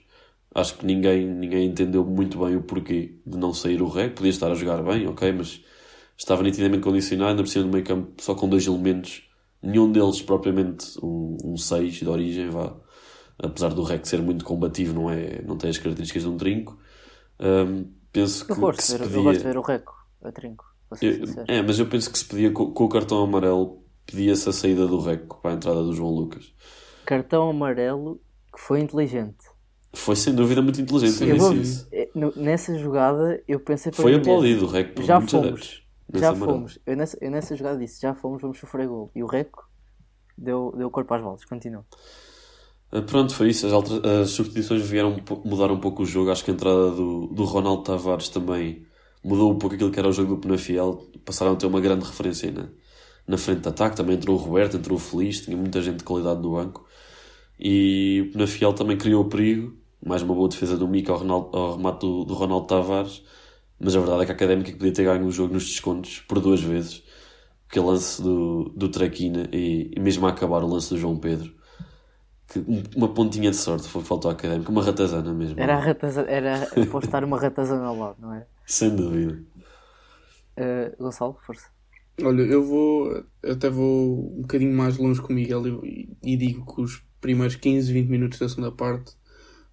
acho 0.55 0.77
que 0.77 0.85
ninguém, 0.85 1.27
ninguém 1.27 1.67
entendeu 1.67 2.03
muito 2.05 2.39
bem 2.43 2.55
o 2.55 2.61
porquê 2.63 3.19
de 3.27 3.37
não 3.37 3.53
sair 3.53 3.81
o 3.81 3.89
rec. 3.89 4.15
Podia 4.15 4.29
estar 4.29 4.49
a 4.49 4.55
jogar 4.55 4.81
bem, 4.81 5.05
ok, 5.05 5.31
mas 5.33 5.61
estava 6.17 6.41
nitidamente 6.41 6.81
condicionado, 6.81 7.31
ainda 7.31 7.43
por 7.43 7.61
do 7.61 7.67
meio 7.67 7.83
campo 7.83 8.23
só 8.23 8.33
com 8.33 8.47
dois 8.47 8.65
elementos, 8.65 9.23
nenhum 9.61 9.91
deles 9.91 10.21
propriamente 10.21 10.97
um 11.03 11.57
6 11.57 11.95
um 11.95 12.05
de 12.05 12.09
origem, 12.09 12.49
vá. 12.49 12.73
Apesar 13.37 13.73
do 13.73 13.83
rec 13.83 14.05
ser 14.05 14.21
muito 14.21 14.45
combativo, 14.45 14.93
não, 14.93 15.11
é, 15.11 15.41
não 15.45 15.57
tem 15.57 15.69
as 15.69 15.77
características 15.77 16.23
de 16.23 16.29
um 16.29 16.37
trinco. 16.37 16.79
Um, 17.37 17.85
penso 18.15 18.45
que, 18.45 18.51
eu 18.51 18.55
gosto, 18.55 18.79
que 18.79 18.83
se 18.83 18.97
ver, 18.97 19.03
podia... 19.03 19.17
eu 19.17 19.23
gosto 19.23 19.37
de 19.37 19.43
ver 19.43 19.57
o 19.57 19.61
reco 19.61 19.93
a 20.23 20.31
trinco. 20.31 20.65
Eu, 21.01 21.45
é, 21.47 21.61
mas 21.61 21.77
eu 21.77 21.87
penso 21.87 22.11
que 22.11 22.17
se 22.17 22.25
pedia 22.25 22.51
com, 22.51 22.71
com 22.71 22.83
o 22.85 22.89
cartão 22.89 23.21
amarelo, 23.21 23.83
pedia-se 24.05 24.47
a 24.47 24.53
saída 24.53 24.87
do 24.87 24.99
reco 24.99 25.39
para 25.41 25.51
a 25.51 25.53
entrada 25.55 25.83
do 25.83 25.93
João 25.93 26.11
Lucas. 26.11 26.53
Cartão 27.05 27.49
amarelo 27.49 28.21
que 28.53 28.61
foi 28.61 28.79
inteligente. 28.79 29.45
Foi 29.93 30.15
sem 30.15 30.33
dúvida 30.33 30.61
muito 30.61 30.79
inteligente. 30.79 31.13
Sim, 31.13 31.33
vou, 31.33 31.53
é, 31.91 32.09
nessa 32.35 32.77
jogada 32.77 33.41
eu 33.47 33.59
pensei 33.59 33.91
para 33.91 34.01
Foi 34.01 34.15
aplaudido 34.15 34.65
o 34.65 34.67
Reco 34.67 34.95
por 34.95 35.03
já 35.03 35.17
muitos 35.17 35.31
fomos, 35.31 35.47
adeptos. 35.47 35.85
Já 36.13 36.35
fomos. 36.35 36.79
Eu 36.85 36.95
nessa, 36.95 37.17
eu 37.21 37.31
nessa 37.31 37.55
jogada 37.55 37.79
disse, 37.79 38.01
já 38.01 38.13
fomos, 38.13 38.41
vamos 38.41 38.59
sofrer 38.59 38.87
gol. 38.87 39.11
E 39.15 39.23
o 39.23 39.25
Reco 39.25 39.67
deu, 40.37 40.73
deu 40.77 40.89
corpo 40.89 41.13
às 41.13 41.21
balas. 41.21 41.45
Continua. 41.45 41.85
Uh, 42.91 43.01
pronto, 43.03 43.33
foi 43.33 43.49
isso. 43.49 43.67
As, 43.67 43.73
alter... 43.73 44.05
As 44.05 44.31
substituições 44.31 44.81
vieram 44.81 45.15
mudar 45.43 45.71
um 45.71 45.79
pouco 45.79 46.03
o 46.03 46.05
jogo. 46.05 46.31
Acho 46.31 46.43
que 46.43 46.51
a 46.51 46.53
entrada 46.53 46.91
do, 46.91 47.27
do 47.27 47.43
Ronaldo 47.43 47.83
Tavares 47.83 48.29
também 48.29 48.85
mudou 49.23 49.51
um 49.51 49.57
pouco 49.57 49.75
aquilo 49.75 49.91
que 49.91 49.99
era 49.99 50.07
o 50.07 50.13
jogo 50.13 50.35
do 50.35 50.41
Penafiel. 50.41 51.05
Passaram 51.23 51.53
a 51.53 51.55
ter 51.55 51.65
uma 51.65 51.81
grande 51.81 52.05
referência 52.05 52.51
na, 52.51 52.67
na 53.27 53.37
frente 53.37 53.61
de 53.61 53.69
ataque. 53.69 53.95
Também 53.95 54.15
entrou 54.15 54.37
o 54.37 54.39
Roberto, 54.39 54.77
entrou 54.77 54.97
o 54.97 55.01
Feliz. 55.01 55.41
Tinha 55.41 55.57
muita 55.57 55.81
gente 55.81 55.97
de 55.97 56.03
qualidade 56.03 56.41
no 56.41 56.51
banco. 56.51 56.85
E 57.59 58.25
o 58.27 58.31
Penafiel 58.33 58.73
também 58.73 58.97
criou 58.97 59.25
perigo 59.25 59.85
mais 60.05 60.21
uma 60.21 60.35
boa 60.35 60.47
defesa 60.47 60.77
do 60.77 60.87
Mica 60.87 61.11
ao, 61.11 61.55
ao 61.55 61.77
remate 61.77 62.01
do, 62.01 62.23
do, 62.23 62.33
Ronaldo 62.35 62.67
Tavares, 62.67 63.23
mas 63.79 63.95
a 63.95 63.99
verdade 63.99 64.21
é 64.21 64.25
que 64.25 64.31
a 64.31 64.35
Académica 64.35 64.71
podia 64.71 64.93
ter 64.93 65.03
ganho 65.03 65.25
o 65.25 65.31
jogo 65.31 65.53
nos 65.55 65.65
descontos 65.65 66.19
por 66.19 66.39
duas 66.39 66.61
vezes. 66.61 67.03
Aquele 67.67 67.87
lance 67.87 68.21
do, 68.21 68.71
do 68.75 68.87
Traquina 68.89 69.49
e, 69.51 69.91
e 69.95 69.99
mesmo 69.99 70.27
a 70.27 70.29
acabar 70.29 70.63
o 70.63 70.67
lance 70.67 70.91
do 70.91 70.99
João 70.99 71.17
Pedro. 71.17 71.54
Que 72.47 72.63
uma 72.95 73.13
pontinha 73.13 73.49
de 73.49 73.57
sorte 73.57 73.87
foi 73.87 74.03
faltou 74.03 74.29
à 74.29 74.33
Académica, 74.33 74.71
uma 74.71 74.83
ratazana 74.83 75.33
mesmo. 75.33 75.59
Era, 75.59 75.75
a 75.75 75.79
ratazana, 75.79 76.29
era 76.29 76.67
postar 76.91 77.23
uma 77.23 77.39
ratazana 77.39 77.85
ao 77.85 77.97
lado, 77.97 78.17
não 78.19 78.33
é? 78.33 78.45
Sem 78.65 78.95
dúvida. 78.95 79.41
Uh, 80.57 81.03
Gonçalo, 81.03 81.37
força. 81.45 81.69
Olha, 82.21 82.43
eu 82.43 82.63
vou 82.63 83.23
até 83.43 83.69
vou 83.69 84.37
um 84.37 84.41
bocadinho 84.41 84.75
mais 84.75 84.97
longe 84.97 85.21
com 85.21 85.33
o 85.33 85.35
Miguel 85.35 85.67
e, 85.83 86.09
e 86.23 86.37
digo 86.37 86.65
que 86.73 86.81
os 86.81 87.03
primeiros 87.19 87.55
15, 87.55 87.91
20 87.91 88.07
minutos 88.07 88.39
da 88.39 88.47
segunda 88.47 88.71
parte 88.71 89.13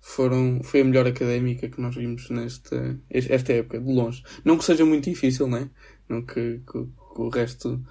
foram, 0.01 0.61
foi 0.65 0.81
a 0.81 0.85
melhor 0.85 1.07
académica 1.07 1.69
que 1.69 1.81
nós 1.81 1.95
vimos 1.95 2.29
nesta 2.31 2.99
esta 3.09 3.53
época, 3.53 3.79
de 3.79 3.93
longe. 3.93 4.25
Não 4.45 4.59
que 4.59 4.65
seja 4.65 4.85
muito 4.85 5.09
difícil, 5.09 5.47
né? 5.47 5.71
não 6.13 6.23
que, 6.23 6.61
que, 6.71 6.85
que 6.85 7.21
o 7.21 7.29
resto, 7.29 7.83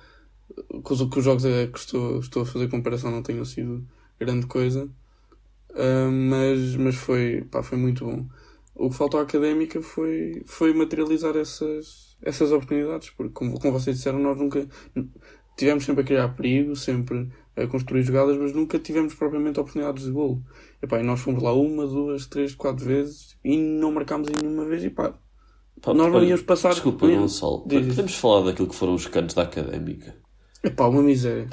que 0.85 0.93
os, 0.93 1.09
que 1.09 1.19
os 1.19 1.25
jogos 1.25 1.45
a 1.45 1.67
que 1.67 1.79
estou, 1.79 2.19
estou 2.19 2.43
a 2.43 2.45
fazer 2.45 2.69
comparação 2.69 3.11
não 3.11 3.23
tenham 3.23 3.43
sido 3.43 3.85
grande 4.25 4.47
coisa, 4.47 4.85
uh, 5.71 6.11
mas, 6.11 6.75
mas 6.75 6.95
foi, 6.95 7.43
pá, 7.51 7.63
foi 7.63 7.77
muito 7.77 8.05
bom. 8.05 8.25
O 8.75 8.89
que 8.89 8.95
faltou 8.95 9.19
à 9.19 9.23
académica 9.23 9.81
foi, 9.81 10.43
foi 10.45 10.73
materializar 10.73 11.35
essas, 11.35 12.15
essas 12.21 12.51
oportunidades, 12.51 13.09
porque, 13.09 13.33
como, 13.33 13.59
como 13.59 13.73
vocês 13.73 13.97
disseram, 13.97 14.19
nós 14.19 14.37
nunca 14.37 14.67
tivemos 15.57 15.83
sempre 15.83 16.01
a 16.01 16.05
criar 16.05 16.29
perigo, 16.29 16.75
sempre 16.75 17.29
a 17.55 17.67
construir 17.67 18.03
jogadas, 18.03 18.37
mas 18.37 18.53
nunca 18.53 18.79
tivemos 18.79 19.13
propriamente 19.13 19.59
oportunidades 19.59 20.05
de 20.05 20.11
golo. 20.11 20.41
E, 20.81 20.87
pá, 20.87 20.99
e 20.99 21.03
nós 21.03 21.19
fomos 21.19 21.43
lá 21.43 21.53
uma, 21.53 21.85
duas, 21.85 22.25
três, 22.25 22.55
quatro 22.55 22.85
vezes 22.85 23.37
e 23.43 23.57
não 23.57 23.91
marcámos 23.91 24.29
em 24.29 24.41
nenhuma 24.41 24.65
vez 24.65 24.83
e 24.83 24.89
pá. 24.89 25.13
pá 25.81 25.93
nós 25.93 26.11
não 26.11 26.23
íamos 26.23 26.43
passar. 26.43 26.69
Desculpa, 26.69 27.07
Gonçalo. 27.07 27.63
Podemos 27.63 28.15
falar 28.15 28.45
daquilo 28.45 28.69
que 28.69 28.75
foram 28.75 28.95
os 28.95 29.05
cantos 29.07 29.35
da 29.35 29.43
académica. 29.43 30.15
Epá, 30.63 30.87
uma 30.87 31.01
miséria. 31.01 31.47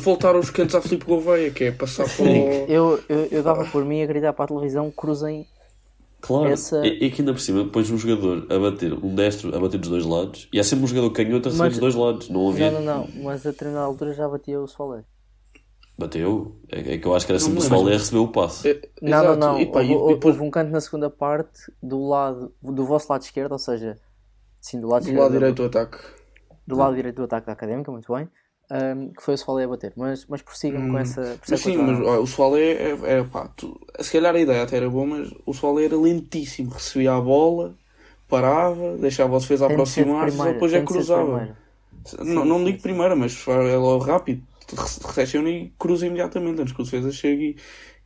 Voltar 0.00 0.34
aos 0.34 0.50
cantos 0.50 0.74
à 0.74 0.80
Filipe 0.80 1.04
Gouveia, 1.04 1.50
que 1.50 1.64
é 1.64 1.72
passar 1.72 2.08
por. 2.16 2.26
Eu, 2.26 2.98
eu, 3.08 3.28
eu 3.30 3.42
dava 3.42 3.64
por 3.66 3.84
mim 3.84 4.02
a 4.02 4.06
gritar 4.06 4.32
para 4.32 4.46
a 4.46 4.48
televisão: 4.48 4.90
cruzem 4.90 5.46
Claro, 6.22 6.46
Essa... 6.50 6.86
e, 6.86 7.06
e 7.06 7.10
que 7.10 7.20
ainda 7.20 7.32
por 7.32 7.40
cima 7.40 7.66
pões 7.66 7.90
um 7.90 7.98
jogador 7.98 8.46
a 8.48 8.56
bater, 8.56 8.92
um 8.92 9.12
destro 9.12 9.54
a 9.54 9.58
bater 9.58 9.78
dos 9.78 9.90
dois 9.90 10.04
lados, 10.04 10.48
e 10.52 10.60
há 10.60 10.64
sempre 10.64 10.84
um 10.84 10.88
jogador 10.88 11.10
canhoto 11.10 11.48
a 11.48 11.50
receber 11.50 11.70
dos 11.70 11.78
dois 11.78 11.94
lados, 11.96 12.28
não 12.28 12.48
havia. 12.48 12.70
Não, 12.70 12.80
não, 12.80 12.98
não, 12.98 13.08
mas 13.24 13.44
a 13.44 13.50
determinada 13.50 13.86
altura 13.86 14.14
já 14.14 14.28
batia 14.28 14.60
o 14.60 14.68
Soler. 14.68 15.04
Bateu? 15.98 16.56
É, 16.70 16.94
é, 16.94 16.98
que 16.98 17.06
eu 17.06 17.14
acho 17.14 17.26
que 17.26 17.32
era 17.32 17.40
sempre 17.40 17.58
o 17.58 17.62
Soler 17.62 17.94
a 17.94 17.98
receber 17.98 18.18
o 18.18 18.28
passe. 18.28 18.70
É, 18.70 18.88
não, 19.02 19.24
não, 19.24 19.36
não, 19.36 19.60
e, 19.60 19.66
pá, 19.66 19.80
houve, 19.80 20.14
depois... 20.14 20.36
houve 20.36 20.46
um 20.46 20.50
canto 20.50 20.70
na 20.70 20.80
segunda 20.80 21.10
parte 21.10 21.72
do 21.82 22.06
lado, 22.06 22.54
do 22.62 22.86
vosso 22.86 23.10
lado 23.10 23.22
esquerdo, 23.22 23.52
ou 23.52 23.58
seja, 23.58 23.98
sim, 24.60 24.80
do 24.80 24.86
lado 24.86 25.02
do 25.02 25.08
esquerdo. 25.08 25.22
lado 25.22 25.32
direito 25.32 25.56
do 25.56 25.64
ataque. 25.64 25.98
Do 26.66 26.76
lado 26.76 26.94
direito 26.96 27.16
do 27.16 27.24
ataque 27.24 27.46
da 27.46 27.52
Académica, 27.52 27.90
muito 27.92 28.12
bem, 28.14 28.28
um, 28.70 29.12
que 29.12 29.22
foi 29.22 29.34
o 29.34 29.38
Soalé 29.38 29.64
a 29.64 29.68
bater. 29.68 29.92
Mas, 29.96 30.26
mas 30.26 30.42
prossigam 30.42 30.86
com 30.86 30.98
essa... 30.98 31.22
Hum, 31.30 31.38
Mas 31.48 31.60
sim, 31.60 31.76
mas 31.76 31.98
o 31.98 32.26
Soalé 32.26 32.72
é, 32.72 33.18
é, 33.18 33.24
pá, 33.24 33.48
tu, 33.48 33.78
se 34.00 34.10
calhar 34.12 34.34
a 34.34 34.40
ideia 34.40 34.62
até 34.62 34.76
era 34.78 34.88
boa, 34.88 35.06
mas 35.06 35.30
o 35.44 35.52
Soalé 35.52 35.84
era 35.86 35.96
lentíssimo, 35.96 36.70
recebia 36.70 37.14
a 37.14 37.20
bola, 37.20 37.76
parava, 38.28 38.96
deixava 38.96 39.36
a 39.36 39.38
defesa 39.40 39.66
de 39.66 40.04
de 40.06 40.06
aproximar-se, 40.06 40.38
só 40.40 40.52
primeira, 40.52 40.52
depois 40.52 40.72
de 40.72 40.80
de 40.82 40.82
cruzava. 40.82 41.50
primeira. 41.50 41.54
Não, 42.20 42.44
não 42.44 42.64
sim, 42.64 42.64
digo 42.64 42.80
sim. 42.80 42.82
primeira, 42.82 43.16
mas 43.16 43.46
é 43.48 43.76
logo 43.76 44.04
rápido. 44.04 44.42
Re- 44.70 45.06
Recepciona 45.08 45.50
e 45.50 45.70
cruza 45.78 46.06
imediatamente 46.06 46.60
antes 46.62 46.74
que 46.74 46.82
o 46.82 46.84
defesa 46.84 47.12
chegue 47.12 47.56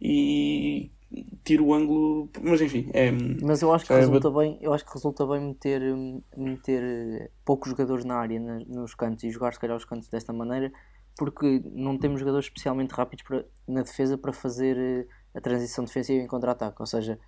e, 0.00 0.86
e 0.86 0.92
tira 1.44 1.62
o 1.62 1.72
ângulo. 1.72 2.28
Mas 2.42 2.60
enfim, 2.60 2.90
é. 2.92 3.10
Mas 3.42 3.62
eu 3.62 3.72
acho 3.72 3.86
que 3.86 3.92
É, 3.92 3.96
resulta 3.98 4.30
bem, 4.30 4.58
eu 4.60 4.72
acho 4.72 4.84
que 4.84 4.92
resulta 4.92 5.26
bem 5.26 5.40
meter, 5.40 5.82
hum, 5.82 6.22
meter 6.36 6.82
eh, 6.82 7.30
poucos 7.44 7.70
jogadores 7.70 8.04
na 8.04 8.16
área 8.16 8.40
nos 8.40 8.94
cantos 8.94 9.24
e 9.24 9.30
jogar 9.30 9.52
se 9.54 9.60
calhar 9.60 9.76
os 9.76 9.84
cantos 9.84 10.08
desta 10.08 10.32
maneira, 10.32 10.72
porque 11.16 11.62
não 11.72 11.98
temos 11.98 12.20
jogadores 12.20 12.46
especialmente 12.46 12.92
rápidos 12.92 13.24
para- 13.24 13.44
na 13.66 13.82
defesa 13.82 14.18
para 14.18 14.32
fazer 14.32 14.76
eh, 14.76 15.06
a 15.34 15.40
transição 15.40 15.84
defensiva 15.84 16.22
em 16.22 16.26
contra-ataque, 16.26 16.80
ou 16.80 16.86
seja, 16.86 17.18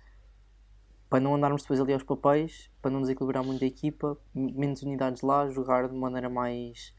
para 1.09 1.19
não 1.19 1.35
andarmos 1.35 1.61
depois 1.63 1.79
ali 1.79 1.93
aos 1.93 2.03
papéis, 2.03 2.69
para 2.81 2.91
não 2.91 3.01
desequilibrar 3.01 3.43
muito 3.43 3.63
a 3.63 3.67
equipa, 3.67 4.17
menos 4.33 4.83
unidades 4.83 5.21
lá, 5.21 5.47
jogar 5.49 5.87
de 5.87 5.95
maneira 5.95 6.29
mais, 6.29 6.93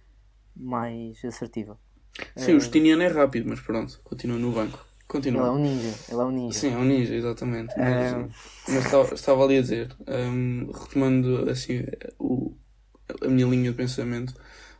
mais 0.56 1.24
assertiva. 1.24 1.78
Sim, 2.36 2.54
o 2.54 2.60
Justiniano 2.60 3.02
é 3.02 3.06
rápido, 3.06 3.48
mas 3.48 3.60
pronto, 3.60 4.00
continua 4.02 4.38
no 4.38 4.50
banco. 4.50 4.84
Ele 5.34 5.46
é 5.46 5.50
Continua. 5.50 5.50
um 5.50 5.58
ninja, 5.58 6.04
ele 6.08 6.20
é 6.20 6.24
um 6.24 6.30
ninja. 6.30 6.58
Sim, 6.58 6.72
é 6.72 6.76
um 6.76 6.84
ninja, 6.84 7.14
exatamente. 7.14 7.74
Mas, 7.78 8.12
É. 8.12 8.28
mas 8.68 8.84
estava, 8.84 9.14
estava 9.14 9.44
ali 9.44 9.58
a 9.58 9.60
dizer, 9.62 9.96
hum, 10.08 10.70
retomando 10.72 11.48
assim 11.50 11.84
o, 12.18 12.56
a 13.22 13.28
minha 13.28 13.46
linha 13.46 13.70
de 13.70 13.76
pensamento, 13.76 14.34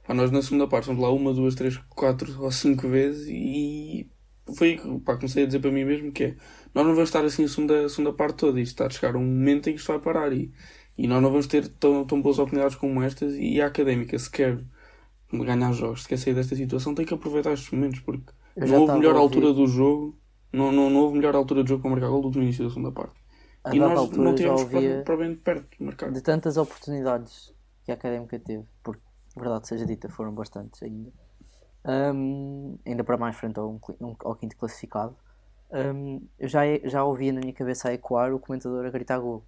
pá, 0.07 0.15
nós 0.15 0.31
na 0.31 0.43
segunda 0.43 0.69
parte 0.69 0.87
fomos 0.87 1.03
lá 1.03 1.11
uma, 1.13 1.33
duas, 1.35 1.55
três, 1.55 1.77
quatro 1.91 2.43
ou 2.43 2.51
cinco 2.53 2.89
vezes 2.89 3.27
e 3.29 4.11
foi 4.57 4.77
que 4.79 5.01
comecei 5.01 5.45
a 5.45 5.47
dizer 5.47 5.61
para 5.61 5.71
mim 5.71 5.85
mesmo 5.85 6.13
que 6.13 6.25
é 6.25 6.37
nós 6.75 6.87
não 6.87 6.95
vamos 6.95 7.09
estar 7.09 7.25
assim 7.25 7.45
a 7.45 7.49
segunda, 7.49 7.87
a 7.87 7.89
segunda 7.89 8.13
parte 8.13 8.39
toda, 8.39 8.61
isto 8.61 8.73
está 8.73 8.87
a 8.87 8.91
chegar 8.91 9.17
um 9.17 9.21
momento 9.25 9.69
em 9.69 9.75
que 9.75 9.81
isto 9.81 9.89
vai 9.93 10.01
parar 10.01 10.33
e, 10.33 10.53
e 10.99 11.07
nós 11.09 11.23
não 11.23 11.31
vamos 11.31 11.47
ter 11.47 11.69
tão, 11.69 12.05
tão 12.07 12.21
boas 12.23 12.39
oportunidades 12.39 12.77
como 12.77 13.03
estas 13.03 13.35
e 13.37 13.61
a 13.61 13.67
académica 13.67 14.19
se 14.19 14.31
quer 14.31 14.65
ganhar 15.33 15.73
jogos, 15.73 16.03
se 16.03 16.09
quer 16.09 16.19
sair 16.19 16.35
desta 16.35 16.57
situação 16.57 16.95
tem 16.95 17.07
que 17.07 17.15
aproveitar 17.15 17.53
estes 17.55 17.71
momentos 17.73 18.01
porque 18.01 18.33
não 18.65 18.77
houve 18.79 18.95
melhor 18.97 19.17
altura 19.17 19.53
do 19.53 19.67
jogo 19.67 20.20
não, 20.53 20.73
não, 20.73 20.91
não 20.91 21.01
houve 21.01 21.17
melhor 21.17 21.35
altura 21.35 21.63
do 21.63 21.69
jogo 21.69 21.83
para 21.83 21.91
marcar 21.93 22.09
gol 22.09 22.23
do 22.23 22.31
que 22.31 22.39
no 22.39 22.45
início 22.45 22.65
da 22.65 22.71
segunda 22.71 22.93
parte. 22.93 23.15
A 23.65 23.75
e 23.75 23.79
nós 23.79 23.97
altura 23.99 24.23
não 24.23 24.35
tivemos 24.35 24.63
ouvia- 24.63 25.05
para, 25.05 25.17
bem 25.17 25.31
de 25.35 25.41
perto 25.41 25.79
de 25.79 25.85
marcar. 25.85 26.11
de 26.13 26.21
tantas 26.23 26.57
oportunidades 26.57 27.55
que 27.85 27.91
a 27.91 27.95
Académica 27.95 28.39
teve, 28.39 28.65
porque, 28.83 29.03
verdade 29.37 29.69
seja 29.69 29.87
dita, 29.87 30.09
foram 30.09 30.35
bastantes 30.35 30.83
ainda, 30.83 31.11
Hum, 31.85 32.79
ainda 32.87 33.03
para 33.03 33.17
mais 33.17 33.37
frente 33.37 33.59
ao, 33.59 33.71
um 33.71 33.81
um- 34.01 34.17
ao 34.25 34.35
quinto 34.37 34.57
classificado, 34.57 35.17
hum, 35.73 36.21
eu 36.39 36.49
já, 36.49 36.61
já 36.85 37.05
ouvia 37.05 37.33
na 37.33 37.41
minha 37.41 37.55
cabeça 37.55 37.89
a 37.89 37.95
ecoar 37.95 38.35
o 38.35 38.39
comentador 38.41 38.85
a 38.85 38.91
gritar 38.91 39.19
gol. 39.19 39.45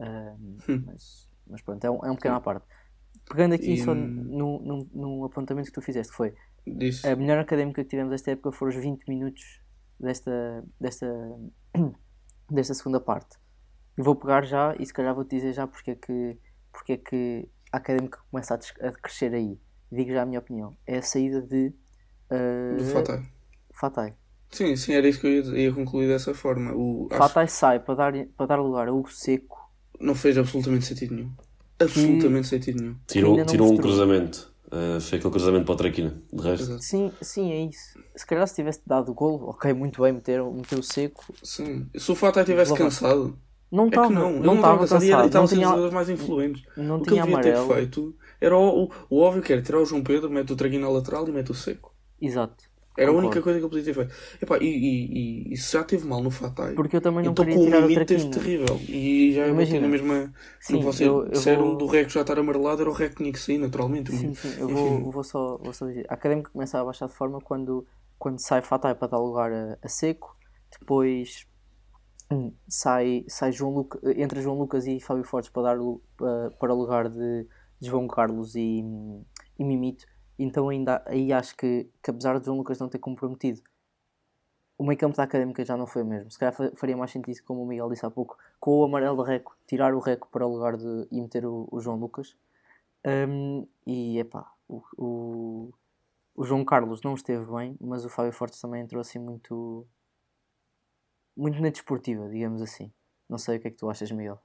Hum, 0.00 0.56
mas, 0.86 1.28
mas 1.46 1.62
pronto, 1.62 1.84
é 1.84 1.90
um, 1.90 2.04
é 2.04 2.10
um 2.10 2.16
pequeno 2.16 2.36
à 2.36 2.40
parte. 2.40 2.66
Pegando 3.28 3.54
aqui 3.54 3.76
E, 3.76 3.82
só 3.82 3.94
hum, 3.94 4.24
no, 4.28 4.60
no, 4.60 4.88
no 4.92 5.24
apontamento 5.24 5.68
que 5.68 5.74
tu 5.74 5.82
fizeste, 5.82 6.10
que 6.12 6.16
foi 6.16 6.34
disse. 6.66 7.02
a 7.04 7.16
melhor 7.16 7.38
académica 7.38 7.82
que 7.84 7.90
tivemos 7.90 8.12
esta 8.12 8.32
época 8.32 8.52
foram 8.52 8.70
os 8.76 8.82
20 8.82 9.06
minutos 9.08 9.59
desta, 10.00 10.64
desta, 10.80 11.06
desta 12.50 12.74
segunda 12.74 13.00
parte. 13.00 13.36
E 13.98 14.02
vou 14.02 14.16
pegar 14.16 14.44
já 14.44 14.74
e 14.78 14.86
se 14.86 14.92
calhar 14.92 15.14
vou-te 15.14 15.36
dizer 15.36 15.52
já 15.52 15.66
porque 15.66 15.92
é 15.92 15.94
que, 15.94 16.38
porque 16.72 16.92
é 16.92 16.96
que 16.96 17.48
a 17.72 17.76
académica 17.76 18.18
começa 18.30 18.54
a, 18.54 18.88
a 18.88 18.92
crescer 18.92 19.34
aí. 19.34 19.58
Digo 19.92 20.12
já 20.12 20.22
a 20.22 20.26
minha 20.26 20.38
opinião. 20.38 20.76
É 20.86 20.98
a 20.98 21.02
saída 21.02 21.42
de 21.42 21.72
uh, 22.30 22.78
do 22.78 22.84
Fatai 22.84 23.22
Fatai. 23.72 24.14
sim, 24.50 24.76
sim, 24.76 24.92
era 24.92 25.08
isso 25.08 25.20
que 25.20 25.26
eu 25.26 25.54
ia, 25.54 25.62
ia 25.64 25.72
concluir 25.72 26.06
dessa 26.06 26.34
forma 26.34 26.72
o, 26.74 27.08
acho 27.10 27.18
Fatai 27.18 27.48
sai 27.48 27.80
para 27.80 27.94
dar, 27.94 28.12
para 28.36 28.46
dar 28.46 28.56
lugar 28.56 28.88
a 28.88 28.92
Hugo 28.92 29.10
Seco. 29.10 29.70
não 29.98 30.14
fez 30.14 30.38
absolutamente 30.38 30.84
sentido 30.84 31.14
nenhum 31.14 31.32
absolutamente 31.78 32.46
sentido 32.46 32.80
nenhum 32.80 32.96
Tirou, 33.06 33.44
tirou 33.46 33.72
um 33.72 33.76
cruzamento. 33.76 34.49
Uh, 34.72 35.00
foi 35.00 35.18
aquele 35.18 35.32
cruzamento 35.32 35.64
para 35.64 35.72
o 35.72 35.76
Traquina. 35.76 36.22
De 36.32 36.42
resto. 36.42 36.78
Sim, 36.80 37.10
sim, 37.20 37.50
é 37.52 37.64
isso. 37.64 37.98
Se 38.14 38.24
calhar 38.24 38.46
se 38.46 38.54
tivesse 38.54 38.80
dado 38.86 39.10
o 39.10 39.14
golo, 39.14 39.48
ok, 39.50 39.72
muito 39.72 40.00
bem, 40.00 40.12
meter, 40.12 40.42
meter 40.44 40.78
o 40.78 40.82
Seco. 40.82 41.24
sim. 41.42 41.88
se 41.96 42.12
o 42.12 42.14
Fatai 42.14 42.44
tivesse 42.44 42.70
Logo- 42.70 42.84
cansado 42.84 43.36
Não 43.70 43.84
é 43.84 43.88
estava, 43.88 44.10
não, 44.10 44.30
ele 44.30 44.46
não 44.46 44.54
estava 44.56 44.78
cansado, 44.78 45.02
e 45.02 45.26
estava 45.26 45.28
não 45.44 45.46
tinha, 45.48 45.66
jogadores 45.66 45.92
mais 45.94 46.08
influentes 46.08 46.62
não 46.76 46.98
o 46.98 47.02
que 47.02 47.10
ele 47.14 47.20
devia 47.20 47.40
ter 47.40 47.54
amarelo. 47.54 47.74
feito 47.74 48.16
era 48.40 48.56
o, 48.56 48.84
o, 48.84 48.90
o 49.10 49.18
óbvio 49.20 49.42
que 49.42 49.52
era 49.52 49.60
tirar 49.62 49.80
o 49.80 49.84
João 49.84 50.02
Pedro, 50.04 50.30
mete 50.30 50.52
o 50.52 50.56
Traguinho 50.56 50.82
na 50.82 50.88
lateral 50.88 51.26
e 51.28 51.32
mete 51.32 51.50
o 51.50 51.54
Seco. 51.54 51.92
Exato. 52.20 52.69
Era 52.96 53.10
a 53.10 53.14
única 53.14 53.40
coisa 53.40 53.58
que 53.58 53.64
ele 53.64 53.70
podia 53.70 53.84
ter 53.84 53.94
feito. 53.94 54.14
Epá, 54.42 54.58
e, 54.58 54.66
e, 54.66 55.52
e, 55.52 55.56
se 55.56 55.72
já 55.72 55.82
teve 55.84 56.06
mal 56.06 56.22
no 56.22 56.30
Fatai, 56.30 56.74
Porque 56.74 56.96
eu 56.96 57.00
também 57.00 57.24
não 57.24 57.32
então 57.32 57.44
queria 57.44 57.58
com 57.58 57.64
tirar 57.64 57.78
o 57.78 57.82
Mimito 57.88 58.06
teve 58.06 58.28
terrível. 58.30 58.80
E 58.88 59.32
já 59.32 59.42
eu 59.46 59.54
bati 59.54 59.70
Imagina. 59.70 59.86
na 59.86 59.88
mesma. 59.88 60.32
Sim, 60.60 60.80
vocês 60.80 61.08
eu- 61.08 61.24
eu 61.24 61.30
disseram 61.32 61.64
vou- 61.66 61.76
do 61.76 61.86
Reco 61.86 62.10
já 62.10 62.20
estar 62.20 62.38
amarelado, 62.38 62.82
era 62.82 62.90
o 62.90 62.92
Reco 62.92 63.16
que 63.16 63.22
tinha 63.22 63.32
que 63.32 63.38
sair 63.38 63.58
naturalmente. 63.58 64.10
Sim, 64.12 64.34
sim, 64.34 64.54
eu 64.58 64.68
vou, 64.68 65.10
vou, 65.12 65.24
só, 65.24 65.56
vou 65.58 65.72
só 65.72 65.86
dizer. 65.86 66.06
A 66.08 66.14
Académica 66.14 66.50
começa 66.50 66.78
a 66.80 66.84
baixar 66.84 67.06
de 67.06 67.14
forma 67.14 67.40
quando, 67.40 67.86
quando 68.18 68.38
sai 68.40 68.60
Fatai 68.60 68.94
para 68.94 69.08
dar 69.08 69.18
lugar 69.18 69.52
a, 69.52 69.78
a 69.82 69.88
Seco, 69.88 70.36
depois 70.78 71.46
hum, 72.30 72.52
sai, 72.68 73.24
sai 73.28 73.52
João 73.52 73.72
Luca, 73.74 73.98
entra 74.16 74.40
João 74.40 74.58
Lucas 74.58 74.86
e 74.86 75.00
Fábio 75.00 75.24
Fortes 75.24 75.50
para 75.50 75.74
dar 75.74 75.78
para, 76.16 76.50
para 76.52 76.74
lugar 76.74 77.08
de, 77.08 77.46
de 77.80 77.88
João 77.88 78.06
Carlos 78.06 78.54
e, 78.54 78.82
e 79.58 79.64
Mimito. 79.64 80.04
Então 80.40 80.68
ainda 80.68 81.02
aí 81.06 81.32
acho 81.32 81.56
que, 81.56 81.88
que 82.02 82.10
apesar 82.10 82.38
de 82.40 82.46
João 82.46 82.58
Lucas 82.58 82.80
não 82.80 82.88
ter 82.88 82.98
comprometido, 82.98 83.62
o 84.78 84.84
meio 84.84 84.98
campo 84.98 85.16
da 85.16 85.24
Académica 85.24 85.64
já 85.64 85.76
não 85.76 85.86
foi 85.86 86.02
o 86.02 86.06
mesmo. 86.06 86.30
Se 86.30 86.38
calhar 86.38 86.54
fa- 86.54 86.72
faria 86.74 86.96
mais 86.96 87.10
sentido, 87.10 87.42
como 87.44 87.62
o 87.62 87.66
Miguel 87.66 87.88
disse 87.90 88.06
há 88.06 88.10
pouco, 88.10 88.38
com 88.58 88.78
o 88.80 88.84
amarelo 88.84 89.22
de 89.22 89.28
Reco, 89.30 89.56
tirar 89.66 89.94
o 89.94 90.00
Reco 90.00 90.28
para 90.30 90.46
o 90.46 90.52
lugar 90.54 90.76
de 90.76 91.06
e 91.10 91.20
meter 91.20 91.44
o, 91.46 91.68
o 91.70 91.80
João 91.80 91.96
Lucas. 91.96 92.34
Um, 93.06 93.66
e 93.86 94.18
epá, 94.20 94.52
o, 94.68 94.82
o, 94.98 95.74
o 96.36 96.44
João 96.44 96.64
Carlos 96.64 97.02
não 97.02 97.14
esteve 97.14 97.46
bem, 97.52 97.76
mas 97.80 98.04
o 98.04 98.10
Fábio 98.10 98.32
Fortes 98.32 98.60
também 98.60 98.82
entrou 98.82 99.00
assim 99.00 99.18
muito 99.18 99.86
muito 101.36 101.60
na 101.60 101.70
desportiva, 101.70 102.28
digamos 102.28 102.62
assim. 102.62 102.92
Não 103.28 103.36
sei 103.38 103.56
o 103.56 103.60
que 103.60 103.66
é 103.68 103.70
que 103.72 103.76
tu 103.76 103.90
achas, 103.90 104.10
Miguel. 104.12 104.40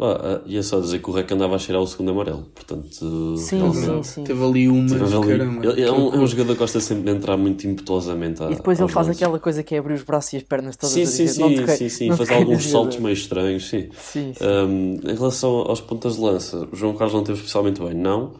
Ah, 0.00 0.40
ia 0.46 0.62
só 0.62 0.78
dizer 0.78 1.00
que 1.00 1.10
o 1.10 1.12
Rec 1.12 1.28
andava 1.32 1.56
a 1.56 1.58
cheirar 1.58 1.82
o 1.82 1.86
segundo 1.86 2.12
amarelo. 2.12 2.44
Portanto, 2.54 3.36
Sim, 3.36 3.58
realmente, 3.58 4.06
sim, 4.06 4.12
sim. 4.12 4.24
Teve 4.24 4.44
ali 4.44 4.68
uma. 4.68 4.88
teve 4.88 5.04
ali- 5.16 5.26
caramba. 5.38 5.66
ele- 5.66 5.82
é, 5.82 5.90
um, 5.90 6.14
é 6.14 6.18
um 6.18 6.26
jogador 6.26 6.52
que 6.52 6.58
gosta 6.60 6.78
sempre 6.78 7.02
de 7.10 7.10
entrar 7.18 7.36
muito 7.36 7.66
impetuosamente. 7.66 8.40
a- 8.42 8.50
E 8.50 8.54
depois 8.54 8.78
ele 8.78 8.88
faz 8.92 9.08
lances. 9.08 9.20
aquela 9.20 9.40
coisa 9.40 9.62
que 9.64 9.74
é 9.74 9.78
abrir 9.78 9.94
os 9.94 10.02
braços 10.04 10.32
e 10.34 10.36
as 10.36 10.44
pernas 10.44 10.76
todas 10.76 10.94
Sim, 10.94 11.02
a 11.02 11.06
sim, 11.06 11.24
dizer, 11.24 11.40
"Não 11.40 11.48
sim, 11.48 11.66
sim, 11.76 11.88
sim. 11.88 12.08
não 12.10 12.16
Faz 12.16 12.30
alguns 12.30 12.62
saltos 12.66 12.94
jogador." 12.94 13.00
meio 13.02 13.12
estranhos, 13.14 13.68
sim. 13.68 13.88
Sim, 14.00 14.32
sim. 14.38 14.44
Um, 14.44 15.00
em 15.10 15.14
relação 15.16 15.50
aos 15.50 15.80
pontas 15.80 16.14
de 16.14 16.20
lança, 16.20 16.68
o 16.70 16.76
João 16.76 16.94
Carlos 16.94 17.14
não 17.14 17.24
teve 17.24 17.38
especialmente 17.38 17.80
bem, 17.80 17.94
não. 17.94 18.34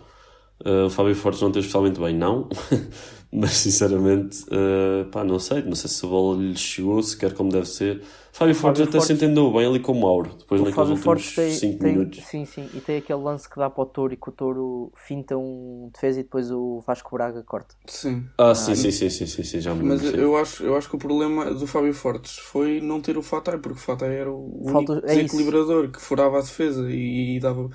Uh, 0.65 0.87
o 0.87 0.91
Fábio 0.91 1.15
Fortes 1.17 1.41
não 1.43 1.50
teve 1.50 1.67
especialmente 1.67 1.99
bem, 2.00 2.15
não. 2.15 2.49
Mas 3.33 3.50
sinceramente, 3.53 4.43
uh, 4.45 5.05
pá, 5.11 5.23
não 5.25 5.38
sei. 5.38 5.62
Não 5.62 5.75
sei 5.75 5.91
se 5.91 6.05
a 6.07 6.09
bola 6.09 6.41
lhe 6.41 6.57
chegou 6.57 7.03
sequer 7.03 7.33
como 7.35 7.50
deve 7.50 7.67
ser. 7.67 8.00
Fábio 8.38 8.54
Fortes 8.54 8.83
até 8.83 8.90
se 8.92 8.97
Fortes- 8.99 9.11
entendeu 9.23 9.52
bem 9.52 9.66
ali 9.66 9.80
com 9.80 9.92
o 9.92 10.00
Mauro, 10.00 10.30
depois 10.38 10.61
O 10.61 10.64
naqueles 10.64 10.75
Fábio 10.76 10.92
últimos 10.92 11.04
Fortes 11.04 11.35
tem, 11.35 11.50
5 11.52 11.78
tem- 11.80 11.92
minutos. 11.97 12.25
sim, 12.25 12.45
sim, 12.45 12.71
e 12.73 12.80
tem 12.80 12.99
aquele 12.99 13.21
lance 13.21 13.50
que 13.50 13.57
dá 13.57 13.68
para 13.68 13.83
o 13.83 13.87
Touro 13.87 14.14
e 14.14 14.16
que 14.16 14.28
o 14.28 14.33
Touro 14.33 14.92
finta 14.95 15.37
um 15.37 15.90
defesa 15.92 16.21
e 16.21 16.23
depois 16.23 16.50
o 16.52 16.80
Vasco 16.87 17.11
Braga 17.16 17.42
corta. 17.42 17.75
Sim. 17.87 18.25
Ah, 18.38 18.54
sim, 18.54 18.75
sim, 18.76 18.90
sim, 18.92 19.11
sim, 19.11 19.26
sim, 19.26 19.42
sim, 19.42 19.61
já 19.61 19.75
me 19.75 19.83
Mas 19.83 20.04
eu 20.14 20.37
acho, 20.37 20.62
eu 20.62 20.76
acho 20.76 20.88
que 20.88 20.95
o 20.95 20.99
problema 20.99 21.52
do 21.52 21.66
Fábio 21.66 21.92
Fortes 21.92 22.38
foi 22.38 22.80
não 22.80 23.00
ter 23.00 23.18
o 23.18 23.23
Fatai, 23.23 23.59
porque 23.59 23.76
o 23.78 23.80
Fatai 23.83 24.14
era 24.16 24.30
o 24.33 24.62
Falta- 24.71 24.92
único 24.92 25.07
é 25.07 25.14
desequilibrador 25.16 25.90
que 25.90 26.00
furava 26.00 26.38
a 26.38 26.40
defesa 26.40 26.88
e, 26.90 27.37
e 27.37 27.40
dava. 27.40 27.68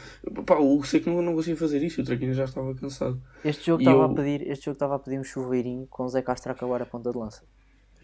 Pá, 0.46 0.56
o 0.60 0.82
Seco 0.84 1.10
não, 1.10 1.22
não 1.22 1.36
conseguia 1.36 1.58
fazer 1.58 1.84
isso, 1.84 2.00
o 2.02 2.06
Traquina 2.06 2.34
já 2.34 2.46
estava 2.46 2.74
cansado. 2.74 3.22
Este 3.44 3.66
jogo 3.66 3.82
E 3.82 3.86
estava 3.86 4.00
eu- 4.06 4.12
a 4.12 4.16
pedir, 4.16 4.48
este 4.50 4.66
jogo 4.66 4.76
estava 4.76 4.96
a 4.96 5.00
pedir 5.00 5.20
um 5.20 5.24
chuveirinho 5.26 5.86
com 5.90 6.04
o 6.06 6.08
Zé 6.10 6.22
Castro 6.22 6.52
a 6.52 6.56
acabar 6.56 6.82
a 6.82 6.86
ponta 6.86 7.12
de 7.12 7.18
lança. 7.18 7.44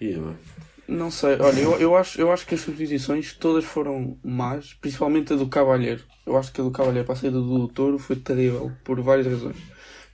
Ia, 0.01 0.19
bem. 0.19 0.35
Não 0.91 1.12
sei, 1.12 1.38
olha, 1.39 1.60
eu, 1.62 1.79
eu, 1.79 1.96
acho, 1.96 2.19
eu 2.19 2.31
acho 2.31 2.46
que 2.48 2.55
as 2.55 2.62
substituições 2.62 3.34
todas 3.34 3.63
foram 3.63 4.17
más, 4.24 4.74
principalmente 4.74 5.31
a 5.34 5.36
do 5.36 5.48
Cavalheiro. 5.48 6.03
Eu 6.25 6.36
acho 6.36 6.51
que 6.51 6.60
a 6.62 6.63
do 6.63 6.72
Cavalheiro 6.72 7.05
para 7.05 7.13
a 7.13 7.17
saída 7.17 7.39
do 7.39 7.67
Touro 7.67 8.00
foi 8.00 8.15
terrível, 8.15 8.72
por 8.84 9.00
várias 9.01 9.27
razões. 9.27 9.58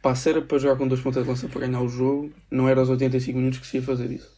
Pá, 0.02 0.14
se 0.16 0.30
era 0.30 0.42
para 0.42 0.58
jogar 0.60 0.78
com 0.78 0.88
dois 0.88 1.02
pontas 1.02 1.24
de 1.24 1.30
lança 1.30 1.48
para 1.48 1.62
ganhar 1.66 1.82
o 1.82 1.88
jogo, 1.88 2.32
não 2.52 2.68
era 2.68 2.80
aos 2.82 2.90
85 2.90 3.38
minutos 3.40 3.60
que 3.60 3.68
se 3.68 3.78
ia 3.78 3.84
fazer 3.84 4.12
isso. 4.12 4.30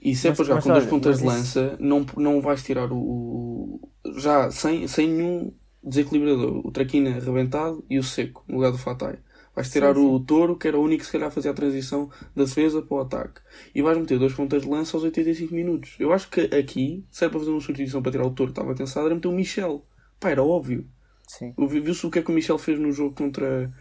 E 0.00 0.14
se 0.14 0.28
é 0.28 0.32
para 0.32 0.44
jogar 0.44 0.60
com 0.62 0.70
dois 0.70 0.84
olha, 0.84 0.86
pontas 0.86 1.18
de 1.18 1.24
lança, 1.24 1.76
não, 1.80 2.06
não 2.16 2.40
vais 2.40 2.62
tirar 2.62 2.90
o. 2.92 2.96
o- 2.98 3.80
já 4.18 4.50
sem, 4.50 4.86
sem 4.86 5.08
nenhum 5.08 5.52
desequilibrador. 5.82 6.64
O 6.66 6.70
Traquina 6.70 7.10
arrebentado 7.16 7.84
e 7.90 7.98
o 7.98 8.02
Seco 8.04 8.44
no 8.48 8.56
lugar 8.56 8.70
do 8.70 8.78
Fatai. 8.78 9.18
Vais 9.58 9.68
tirar 9.72 9.96
Sim, 9.96 10.02
sim. 10.02 10.06
o 10.06 10.20
Touro, 10.20 10.56
que 10.56 10.68
era 10.68 10.78
o 10.78 10.82
único 10.84 11.00
que 11.00 11.06
se 11.06 11.10
calhar 11.10 11.32
fazia 11.32 11.50
a 11.50 11.54
transição 11.54 12.08
da 12.36 12.44
defesa 12.44 12.80
para 12.80 12.96
o 12.96 13.00
ataque. 13.00 13.40
E 13.74 13.82
vais 13.82 13.98
meter 13.98 14.16
dois 14.16 14.32
pontas 14.32 14.62
de 14.62 14.68
lança 14.68 14.96
aos 14.96 15.02
85 15.02 15.52
minutos. 15.52 15.96
Eu 15.98 16.12
acho 16.12 16.30
que 16.30 16.42
aqui, 16.42 17.04
se 17.10 17.24
era 17.24 17.30
para 17.32 17.40
fazer 17.40 17.50
uma 17.50 17.60
substituição 17.60 18.00
para 18.00 18.12
tirar 18.12 18.24
o 18.24 18.30
Touro, 18.30 18.52
estava 18.52 18.72
cansado, 18.72 19.06
era 19.06 19.16
meter 19.16 19.26
o 19.26 19.32
Michel. 19.32 19.84
Pá, 20.20 20.30
era 20.30 20.44
óbvio. 20.44 20.88
Viu-se 21.58 22.06
o 22.06 22.10
que 22.10 22.20
é 22.20 22.22
que 22.22 22.30
o 22.30 22.34
Michel 22.34 22.56
fez 22.56 22.78
no 22.78 22.92
jogo 22.92 23.16
contra. 23.16 23.74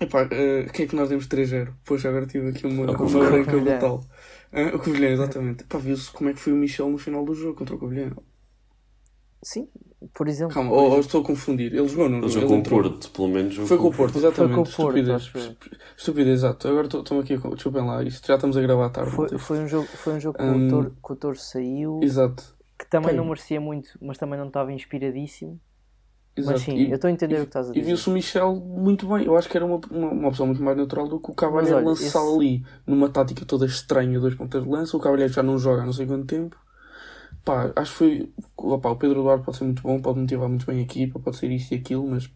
Epá, 0.00 0.28
eh, 0.30 0.66
quem 0.72 0.86
é 0.86 0.88
que 0.88 0.94
nós 0.96 1.08
demos 1.08 1.26
3-0? 1.26 1.74
Pois 1.84 2.04
agora 2.06 2.26
tive 2.26 2.50
aqui 2.50 2.64
uma, 2.64 2.84
o 2.92 3.06
uma 3.06 3.24
branca 3.28 3.58
brutal. 3.58 4.04
Ah, 4.52 4.76
o 4.76 4.78
Covilhã, 4.78 5.08
exatamente. 5.10 5.64
Epá, 5.64 5.78
viu-se 5.78 6.12
como 6.12 6.30
é 6.30 6.32
que 6.32 6.38
foi 6.40 6.52
o 6.52 6.56
Michel 6.56 6.88
no 6.88 6.98
final 6.98 7.24
do 7.24 7.34
jogo 7.34 7.56
contra 7.56 7.74
o 7.74 7.78
Covilhã. 7.78 8.12
Sim, 9.42 9.68
por 10.14 10.28
exemplo. 10.28 10.52
Calma, 10.54 10.68
por 10.70 10.76
ou, 10.76 10.80
ou 10.82 10.86
exemplo. 10.88 11.06
estou 11.06 11.20
a 11.22 11.24
confundir. 11.24 11.72
Ele 11.74 11.88
jogou, 11.88 12.08
não 12.08 12.18
Ele 12.18 12.26
Ele 12.26 12.32
jogou 12.34 12.48
com 12.48 12.58
o. 12.58 12.62
Porto, 12.70 13.10
pelo 13.10 13.28
menos. 13.28 13.56
Foi 13.56 13.78
com 13.78 13.88
o 13.88 13.92
Porto, 13.94 14.18
exatamente. 14.18 14.54
Foi 14.54 14.64
com 14.64 14.70
o 14.70 14.74
Porto, 14.76 14.98
Estupidez. 14.98 15.32
Estupidez, 15.96 16.34
exato. 16.40 16.68
Agora 16.68 16.86
estou- 16.86 17.20
aqui. 17.20 17.36
Desculpem 17.36 17.86
lá, 17.86 18.02
isto 18.02 18.26
já 18.26 18.34
estamos 18.34 18.56
a 18.56 18.60
gravar 18.60 18.90
tarde. 18.90 19.12
Foi, 19.12 19.38
foi 19.38 19.58
um 19.60 19.66
jogo, 19.68 19.86
foi 19.86 20.12
um 20.14 20.20
jogo 20.20 20.36
que, 20.38 20.44
Hum. 20.44 20.66
o 20.66 20.70
Toro, 20.70 20.90
que 21.04 21.12
o 21.12 21.16
Toro 21.16 21.36
saiu, 21.38 22.00
Exato. 22.02 22.54
que 22.78 22.88
também 22.90 23.10
Sim. 23.12 23.16
não 23.16 23.24
merecia 23.24 23.60
muito, 23.60 23.88
mas 24.02 24.18
também 24.18 24.38
não 24.38 24.48
estava 24.48 24.72
inspiradíssimo. 24.72 25.58
exato. 26.36 26.52
Mas 26.58 26.62
sim, 26.62 26.76
E- 26.76 26.88
eu 26.90 26.94
estou 26.94 27.08
a 27.08 27.10
entender 27.10 27.34
e- 27.34 27.38
o 27.38 27.42
que 27.42 27.48
estás 27.48 27.66
a 27.66 27.70
E 27.70 27.74
dizer. 27.74 27.86
viu-se 27.86 28.08
o 28.08 28.12
Michel 28.12 28.54
muito 28.56 29.06
bem. 29.08 29.24
Eu 29.26 29.36
acho 29.36 29.48
que 29.48 29.56
era 29.56 29.66
uma, 29.66 29.80
uma, 29.90 30.08
uma 30.10 30.28
opção 30.28 30.46
muito 30.46 30.62
mais 30.62 30.76
natural 30.76 31.08
do 31.08 31.18
que 31.20 31.30
o 31.30 31.34
Cavalheiro 31.34 31.84
lançar 31.84 32.04
esse- 32.06 32.16
ali 32.34 32.64
numa 32.86 33.08
tática 33.10 33.44
toda 33.44 33.66
estranha, 33.66 34.18
dois 34.20 34.34
pontas 34.34 34.62
de 34.62 34.68
lança. 34.68 34.96
O 34.96 35.00
Cavalheiro 35.00 35.32
já 35.32 35.42
não 35.42 35.58
joga 35.58 35.82
há 35.82 35.86
não 35.86 35.92
sei 35.92 36.06
quanto 36.06 36.26
tempo. 36.26 36.56
Pá, 37.44 37.72
acho 37.76 37.92
que 37.92 37.98
foi. 37.98 38.32
Opá, 38.56 38.90
o 38.90 38.96
Pedro 38.96 39.20
Eduardo 39.20 39.44
pode 39.44 39.56
ser 39.56 39.64
muito 39.64 39.82
bom, 39.82 40.00
pode 40.00 40.18
motivar 40.20 40.48
muito 40.48 40.66
bem 40.66 40.78
a 40.78 40.82
equipa, 40.82 41.18
pode 41.18 41.36
ser 41.36 41.50
isto 41.50 41.72
e 41.72 41.76
aquilo, 41.78 42.06
mas. 42.06 42.26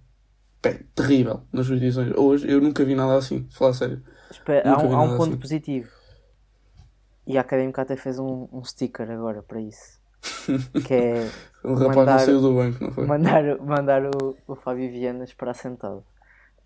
Pá, 0.63 0.71
terrível 0.95 1.43
nas 1.53 1.67
jurisdições. 1.67 2.13
Hoje 2.17 2.51
eu 2.51 2.61
nunca 2.61 2.85
vi 2.85 2.95
nada 2.95 3.17
assim, 3.17 3.47
falar 3.51 3.71
a 3.73 3.75
sério. 3.75 4.03
Espera, 4.31 4.71
há 4.71 4.79
um, 4.83 4.97
há 4.97 5.03
um 5.03 5.17
ponto 5.17 5.31
assim. 5.31 5.37
positivo. 5.39 5.89
E 7.27 7.39
a 7.39 7.41
Académica 7.41 7.83
até 7.83 7.97
fez 7.97 8.19
um, 8.19 8.49
um 8.53 8.63
sticker 8.65 9.11
agora 9.11 9.43
para 9.43 9.61
isso. 9.61 9.99
Que 10.87 10.95
é 10.95 11.31
O 11.63 11.75
rapaz 11.75 11.97
Mandar- 11.97 12.19
não 12.19 12.25
saiu 12.25 12.41
do 12.41 12.55
banco, 12.55 12.85
não 12.85 12.93
foi? 12.93 13.07
mandar, 13.07 13.59
mandar 13.61 14.03
o, 14.07 14.37
o 14.49 14.55
Fábio 14.57 14.91
Viana 14.91 15.25
esperar 15.25 15.55
sentado. 15.55 16.03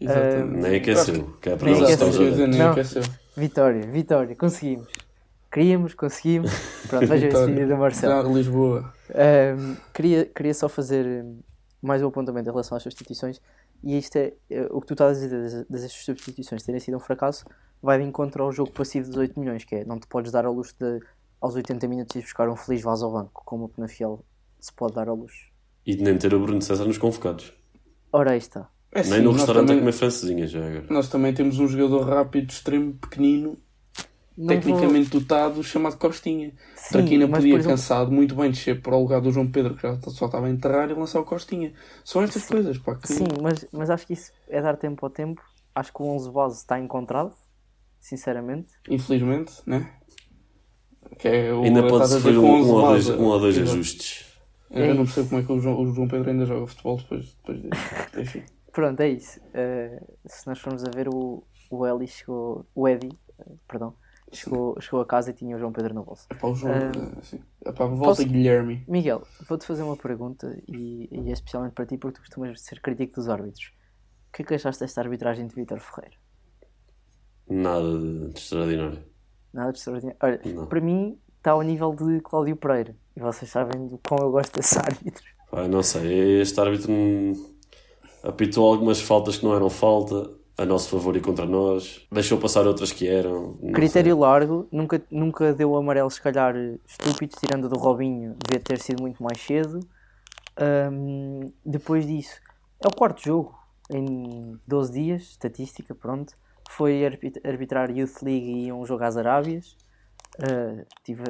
Exatamente. 0.01 0.61
Nem 0.63 0.77
aqueceu, 0.77 1.33
que 1.41 1.51
é 1.51 1.57
para 1.57 1.71
Nem 1.71 1.81
nós 1.81 1.93
aqueceu. 2.03 2.47
Não. 2.49 2.71
aqueceu. 2.71 3.03
Vitória, 3.37 3.83
vitória, 3.91 4.37
conseguimos. 4.37 4.89
Queríamos, 5.51 5.95
conseguimos. 5.95 6.51
Pronto, 6.89 7.07
vejam 7.07 7.17
esse 7.17 7.27
Vitória. 7.39 7.55
vídeo 7.55 7.69
do 7.69 7.77
Marcelo. 7.77 8.23
Já, 8.23 8.29
Lisboa. 8.29 8.95
Ahm, 9.15 9.77
queria, 9.95 10.27
queria 10.27 10.55
só 10.55 10.69
fazer 10.69 11.25
hum, 11.25 11.41
mais 11.81 12.03
um 12.03 12.09
apontamento 12.09 12.49
em 12.49 12.53
relação 12.53 12.77
às 12.77 12.83
substituições. 12.83 13.41
E 13.83 13.97
isto 13.97 14.17
é 14.17 14.33
eh, 14.51 14.67
o 14.71 14.81
que 14.81 14.87
tu 14.89 14.95
estás 14.95 15.19
a 15.19 15.21
dizer 15.21 15.65
das, 15.69 15.83
das 15.83 15.93
substituições 15.93 16.63
terem 16.63 16.81
sido 16.81 16.97
um 16.97 17.01
fracasso. 17.01 17.45
Vai 17.83 17.99
de 17.99 18.05
encontro 18.05 18.43
ao 18.43 18.53
jogo 18.53 18.73
passivo 18.73 19.07
dos 19.09 19.17
8 19.17 19.39
milhões, 19.39 19.65
que 19.65 19.77
é 19.77 19.85
não 19.85 19.99
te 19.99 20.07
podes 20.07 20.33
dar 20.33 20.45
ao 20.45 20.53
luxo 20.53 20.75
de 20.79 21.01
aos 21.41 21.55
80 21.55 21.87
minutos 21.87 22.17
ir 22.17 22.23
buscar 22.23 22.49
um 22.49 22.57
feliz 22.57 22.83
vaso 22.83 23.07
ao 23.07 23.13
banco, 23.13 23.43
como 23.45 23.67
o 23.67 23.69
Penafiel 23.69 24.25
se 24.59 24.73
pode 24.73 24.95
dar 24.95 25.09
ao 25.09 25.15
luxo. 25.15 25.47
E 25.87 25.97
nem 25.97 26.19
ter 26.19 26.35
o 26.35 26.41
Bruno 26.41 26.61
César 26.61 26.85
nos 26.85 26.99
convocados. 26.99 27.53
Ora, 28.13 28.33
aí 28.33 28.39
está. 28.39 28.69
É 28.91 29.03
Nem 29.03 29.19
sim, 29.19 29.21
no 29.21 29.31
restaurante 29.31 29.67
também- 29.69 29.77
a 29.77 29.81
comer 29.81 29.93
francesinhas 29.93 30.51
já 30.51 30.59
agora. 30.67 30.87
Nós 30.91 31.09
também 31.09 31.33
temos 31.33 31.61
um 31.61 31.69
jogador 31.69 32.09
rápido, 32.09 32.51
extremo, 32.51 32.95
pequenino, 32.95 33.57
Não 34.39 34.47
tecnicamente 34.47 35.11
dotado, 35.11 35.65
chamado 35.65 35.99
Costinha. 35.99 36.53
Sim, 36.77 36.93
Traquina 36.93 37.27
mas, 37.27 37.41
podia 37.41 37.55
exemplo- 37.55 37.71
cansado 37.73 38.13
muito 38.13 38.37
bem 38.37 38.51
descer 38.53 38.81
para 38.81 38.95
o 38.95 39.01
lugar 39.01 39.21
do 39.21 39.33
João 39.33 39.51
Pedro, 39.51 39.75
que 39.75 39.83
já 39.83 40.01
só 40.01 40.27
estava 40.27 40.47
a 40.47 40.51
enterrar, 40.51 40.89
e 40.89 40.95
lançar 40.95 41.19
o 41.21 41.25
Costinha. 41.25 41.73
São 42.05 42.23
estas 42.23 42.47
coisas, 42.47 42.79
pá. 42.79 42.95
Que... 42.95 43.09
Sim, 43.09 43.27
mas, 43.43 43.67
mas 43.73 43.91
acho 43.91 44.07
que 44.07 44.13
isso 44.13 44.31
é 44.49 44.63
dar 44.63 44.77
tempo 44.77 45.05
ao 45.05 45.11
tempo. 45.11 45.43
Acho 45.75 45.93
que 45.93 46.01
o 46.03 46.07
11 46.07 46.31
base 46.31 46.57
está 46.59 46.79
encontrado, 46.79 47.35
sinceramente. 47.99 48.69
Infelizmente, 48.89 49.55
né? 49.67 49.93
Que 51.19 51.29
é 51.29 51.53
o 51.53 51.63
Ainda 51.65 51.87
pode 51.89 52.09
com 52.23 52.29
um, 52.29 52.61
11 52.61 52.71
um 52.71 52.75
ou 52.75 52.83
dois, 52.83 53.09
um 53.11 53.25
ou 53.25 53.41
dois 53.41 53.59
ajustes. 53.59 54.27
Eu 54.71 54.85
É 54.85 54.95
não 54.95 55.03
isso. 55.05 55.15
percebo 55.15 55.29
como 55.31 55.41
é 55.41 55.45
que 55.45 55.53
o 55.53 55.61
João, 55.61 55.81
o 55.83 55.95
João 55.95 56.09
Pedro 56.09 56.31
ainda 56.31 56.45
joga 56.47 56.67
futebol 56.67 56.97
depois, 56.99 57.35
depois 57.35 57.63
disso. 57.63 57.83
Enfim. 58.21 58.43
Pronto, 58.73 59.01
é 59.01 59.09
isso. 59.09 59.41
Uh, 59.41 60.07
se 60.27 60.47
nós 60.47 60.59
formos 60.59 60.85
a 60.85 60.91
ver, 60.91 61.09
o, 61.09 61.43
o 61.71 61.87
Eli 61.87 62.07
chegou. 62.07 62.67
O 62.75 62.87
Eddie, 62.87 63.19
uh, 63.41 63.59
perdão, 63.67 63.95
chegou, 64.33 64.81
chegou 64.81 65.01
a 65.01 65.07
casa 65.07 65.31
e 65.31 65.35
tinha 65.35 65.57
o 65.57 65.59
João 65.59 65.73
Pedro 65.73 65.95
no 65.95 66.03
bolso. 66.05 66.27
Epá, 66.31 66.47
o 66.49 66.55
João, 66.55 66.73
Ah, 66.75 67.19
assim. 67.19 67.41
Epá, 67.65 67.87
volta 67.87 68.05
posso- 68.05 68.25
Guilherme. 68.27 68.85
Miguel, 68.89 69.23
vou-te 69.49 69.67
fazer 69.67 69.83
uma 69.83 69.97
pergunta 69.97 70.57
e, 70.69 71.09
e 71.11 71.29
é 71.29 71.33
especialmente 71.33 71.73
para 71.73 71.87
ti 71.87 71.97
porque 71.99 72.17
tu 72.17 72.21
costumas 72.21 72.61
ser 72.61 72.81
crítico 72.81 73.15
dos 73.15 73.29
árbitros. 73.29 73.73
O 74.29 74.33
que 74.37 74.43
é 74.43 74.45
que 74.45 74.55
achaste 74.55 74.81
desta 74.81 75.01
arbitragem 75.01 75.47
de 75.47 75.55
Vítor 75.55 75.81
Ferreira? 75.81 76.17
Nada 77.49 77.99
de, 77.99 78.39
extraordinário. 78.39 79.03
Nada 79.53 79.73
de 79.73 79.79
extraordinário. 79.79 80.19
Olha, 80.23 80.41
Não. 80.45 80.67
para 80.67 80.81
mim 80.81 81.19
está 81.39 81.53
ao 81.53 81.63
nível 81.63 81.95
de 81.95 82.21
Cláudio 82.21 82.57
Pereira. 82.57 82.95
E 83.17 83.21
vocês 83.21 83.51
sabem 83.51 83.89
do 83.89 83.99
quão 84.07 84.21
eu 84.21 84.31
gosto 84.31 84.55
desse 84.55 84.79
árbitro. 84.79 85.25
Pá, 85.51 85.67
não 85.67 85.83
sei, 85.83 86.43
este 86.43 86.61
árbitro 86.61 86.93
hum, 86.93 87.33
apitou 88.23 88.71
algumas 88.71 89.01
faltas 89.01 89.39
que 89.39 89.45
não 89.47 89.55
eram 89.57 89.71
falta, 89.71 90.31
a 90.59 90.67
nosso 90.67 90.91
favor 90.91 91.17
e 91.17 91.21
contra 91.21 91.47
nós, 91.47 92.05
deixou 92.11 92.37
passar 92.37 92.67
outras 92.67 92.91
que 92.91 93.07
eram. 93.07 93.55
Critério 93.73 94.13
sei. 94.17 94.21
largo, 94.21 94.67
nunca, 94.73 95.01
nunca 95.11 95.55
deu 95.55 95.77
amarelo, 95.77 96.11
se 96.11 96.21
calhar 96.21 96.55
estúpido, 96.85 97.37
tirando 97.39 97.69
do 97.69 97.79
Robinho, 97.79 98.37
devia 98.45 98.61
ter 98.61 98.79
sido 98.81 99.01
muito 99.01 99.23
mais 99.23 99.41
cedo. 99.41 99.79
Ahm, 100.61 101.47
depois 101.65 102.05
disso, 102.07 102.41
é 102.85 102.89
o 102.89 102.91
quarto 102.91 103.23
jogo 103.23 103.57
em 103.91 104.59
12 104.67 104.93
dias, 104.93 105.23
estatística, 105.23 105.95
pronto. 105.95 106.35
Foi 106.71 107.05
arbit- 107.07 107.41
arbitrar 107.47 107.91
Youth 107.97 108.21
League 108.23 108.51
e 108.67 108.73
um 108.73 108.85
jogo 108.85 109.05
às 109.05 109.17
Arábias. 109.17 109.77
Ah, 110.43 110.85
Estive 110.99 111.23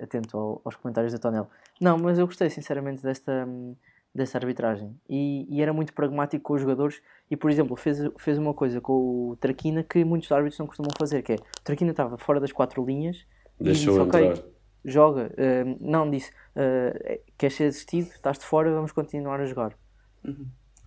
atento 0.00 0.36
ao- 0.36 0.60
aos 0.64 0.74
comentários 0.76 1.12
do 1.12 1.18
Tonel. 1.20 1.48
Não, 1.80 1.96
mas 1.98 2.18
eu 2.18 2.26
gostei 2.26 2.50
sinceramente 2.50 3.02
desta, 3.02 3.44
hum, 3.46 3.74
desta 4.16 4.38
arbitragem. 4.38 4.98
E, 5.08 5.46
e 5.48 5.62
era 5.62 5.72
muito 5.72 5.92
pragmático 5.92 6.42
com 6.42 6.54
os 6.54 6.60
jogadores. 6.60 7.00
E, 7.30 7.36
por 7.36 7.50
exemplo, 7.50 7.76
fez, 7.76 7.98
fez 8.18 8.38
uma 8.38 8.54
coisa 8.54 8.80
com 8.80 9.30
o 9.30 9.36
Traquina 9.36 9.82
que 9.84 10.04
muitos 10.04 10.30
árbitros 10.32 10.58
não 10.58 10.66
costumam 10.66 10.90
fazer, 10.98 11.22
que 11.22 11.32
é 11.32 11.36
o 11.36 11.62
Traquina 11.62 11.90
estava 11.90 12.16
fora 12.18 12.40
das 12.40 12.52
quatro 12.52 12.84
linhas 12.84 13.26
e 13.60 13.64
Deixou 13.64 14.04
disse, 14.04 14.16
ok, 14.18 14.44
joga. 14.84 15.32
Hum, 15.38 15.76
não, 15.80 16.10
disse, 16.10 16.30
uh, 16.30 17.20
queres 17.38 17.56
ser 17.56 17.64
assistido, 17.64 18.08
estás 18.08 18.38
de 18.38 18.44
fora, 18.44 18.72
vamos 18.72 18.92
continuar 18.92 19.40
a 19.40 19.46
jogar. 19.46 19.76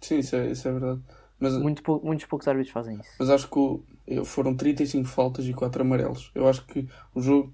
Sim, 0.01 0.19
isso 0.19 0.35
é, 0.35 0.51
isso 0.51 0.67
é 0.67 0.71
verdade. 0.71 1.01
Mas, 1.39 1.57
Muito 1.57 1.81
pou- 1.83 2.01
muitos 2.03 2.25
poucos 2.25 2.47
árbitros 2.47 2.73
fazem 2.73 2.97
isso. 2.99 3.11
mas 3.17 3.29
acho 3.29 3.49
que 3.49 3.57
o- 3.59 3.83
foram 4.25 4.55
35 4.55 5.07
faltas 5.07 5.45
e 5.45 5.53
4 5.53 5.81
amarelos. 5.83 6.31
Eu 6.35 6.47
acho 6.49 6.65
que 6.65 6.87
o 7.15 7.21
jogo 7.21 7.53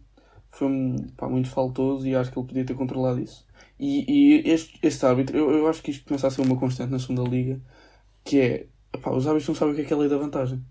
foi 0.57 0.67
pá, 1.17 1.27
muito 1.29 1.49
faltoso 1.49 2.07
e 2.07 2.15
acho 2.15 2.31
que 2.31 2.39
ele 2.39 2.47
podia 2.47 2.65
ter 2.65 2.75
controlado 2.75 3.19
isso. 3.19 3.45
E, 3.79 4.05
e 4.43 4.49
este, 4.49 4.79
este 4.81 5.05
árbitro, 5.05 5.37
eu, 5.37 5.51
eu 5.51 5.67
acho 5.67 5.81
que 5.83 5.91
isto 5.91 6.05
começa 6.07 6.27
a 6.27 6.31
ser 6.31 6.41
uma 6.41 6.57
constante 6.59 6.91
na 6.91 6.99
segunda 6.99 7.23
liga, 7.29 7.59
que 8.23 8.39
é, 8.41 8.67
pá, 9.01 9.11
os 9.11 9.27
árbitros 9.27 9.49
não 9.49 9.55
sabem 9.55 9.73
o 9.73 9.75
que 9.75 9.83
é 9.83 9.85
que 9.85 9.93
é 9.93 9.95
a 9.97 9.99
lei 9.99 10.09
da 10.09 10.17
vantagem. 10.17 10.63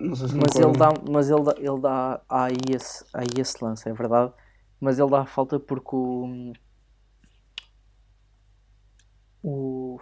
Não 0.00 0.14
sei 0.14 0.28
se 0.28 0.34
Mas 0.36 0.54
ele 0.54 0.72
dá, 0.76 0.88
mas 1.10 1.30
ele 1.30 1.42
dá, 1.42 1.54
ele 1.58 1.80
dá 1.80 2.20
aí, 2.28 2.56
esse, 2.74 3.04
aí 3.12 3.26
esse 3.38 3.62
lance, 3.64 3.88
é 3.88 3.92
verdade. 3.92 4.32
Mas 4.80 4.98
ele 4.98 5.10
dá 5.10 5.26
falta 5.26 5.58
porque 5.60 5.94
o. 5.94 6.52
O. 9.42 9.98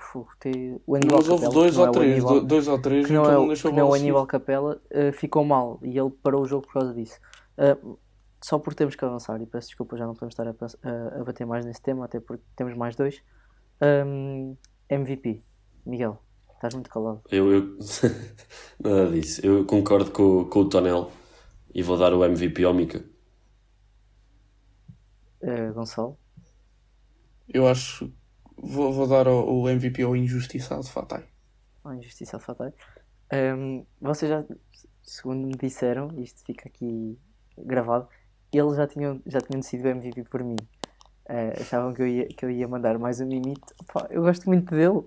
o 0.87 0.95
Aníbal 0.97 1.19
Mas 1.19 1.29
houve 1.29 1.45
Capela, 1.45 1.55
dois 1.55 1.79
ou 1.79 1.87
é 1.87 1.93
três, 1.93 2.13
Aníbal- 2.13 2.41
do- 2.41 2.47
dois 2.47 2.69
ou 2.69 2.79
três 2.79 3.07
que 3.07 3.13
não 3.13 3.23
que 3.25 3.31
é, 3.31 3.35
não 3.35 3.47
deixou 3.49 3.71
que 3.71 3.77
a 3.77 3.81
não 3.81 3.89
é 3.89 3.91
o. 3.91 3.95
Aníbal 3.95 4.27
Capela, 4.27 4.81
eh, 4.91 5.13
ficou 5.13 5.45
mal 5.45 5.79
e 5.83 5.99
ele 5.99 6.11
parou 6.23 6.43
o 6.43 6.47
jogo 6.47 6.67
por 6.67 6.75
causa 6.75 6.93
disso. 6.95 7.19
Eh, 7.57 7.77
só 8.43 8.59
porque 8.59 8.77
temos 8.79 8.95
que 8.97 9.05
avançar 9.05 9.41
e 9.43 9.47
peço 9.47 9.69
desculpa, 9.69 9.97
já 9.97 10.07
não 10.07 10.15
podemos 10.15 10.33
estar 10.35 10.47
a, 10.49 10.51
a- 10.89 11.21
a 11.21 11.25
bater 11.25 11.47
mais 11.47 11.65
nesse 11.67 11.83
tema, 11.83 12.05
até 12.05 12.21
porque 12.21 12.45
temos 12.57 12.75
mais 12.77 12.95
dois. 12.97 13.23
Ahm, 13.81 14.55
MVP, 14.89 15.43
Miguel, 15.87 16.19
estás 16.55 16.75
muito 16.75 16.91
calado. 16.91 17.23
Eu, 17.31 17.53
eu... 17.53 17.79
Nada 18.81 19.11
disso. 19.11 19.45
Eu 19.45 19.65
concordo 19.67 20.11
com, 20.11 20.45
com 20.47 20.61
o 20.61 20.69
Tonel 20.69 21.11
e 21.75 21.83
vou 21.83 21.97
dar 21.99 22.13
o 22.15 22.25
MVP 22.25 22.65
ao 22.65 22.75
Mica. 22.75 23.05
Eh, 25.41 25.71
Gonçalo, 25.73 26.19
Eu 27.49 27.67
acho. 27.69 28.13
Vou, 28.57 28.93
vou 28.93 29.07
dar 29.07 29.29
o, 29.29 29.63
o 29.63 29.69
MVP 29.69 30.03
ao 30.03 30.17
injustiçado 30.17 30.83
Fatai. 30.85 31.29
a 31.85 31.95
injustiça 31.95 32.37
ao 32.37 32.41
Fatay. 32.41 32.73
Ahm, 33.33 33.85
vocês 34.01 34.29
já, 34.31 34.45
segundo 35.03 35.47
me 35.47 35.55
disseram, 35.57 36.09
isto 36.21 36.43
fica 36.45 36.69
aqui 36.69 37.17
gravado, 37.57 38.09
eles 38.57 38.77
já 38.77 38.87
tinham, 38.87 39.21
já 39.27 39.41
tinham 39.41 39.61
decidido 39.61 39.89
o 39.89 39.93
MVP 39.93 40.25
por 40.25 40.43
mim. 40.43 40.57
Eh, 41.27 41.53
achavam 41.61 41.93
que 41.93 42.01
eu, 42.03 42.07
ia, 42.07 42.29
que 42.29 42.45
eu 42.45 42.51
ia 42.51 42.67
mandar 42.67 42.99
mais 42.99 43.21
um 43.21 43.27
mimito. 43.27 43.75
Pá, 43.93 44.07
eu 44.11 44.23
gosto 44.23 44.47
muito 44.47 44.71
dele 44.75 45.03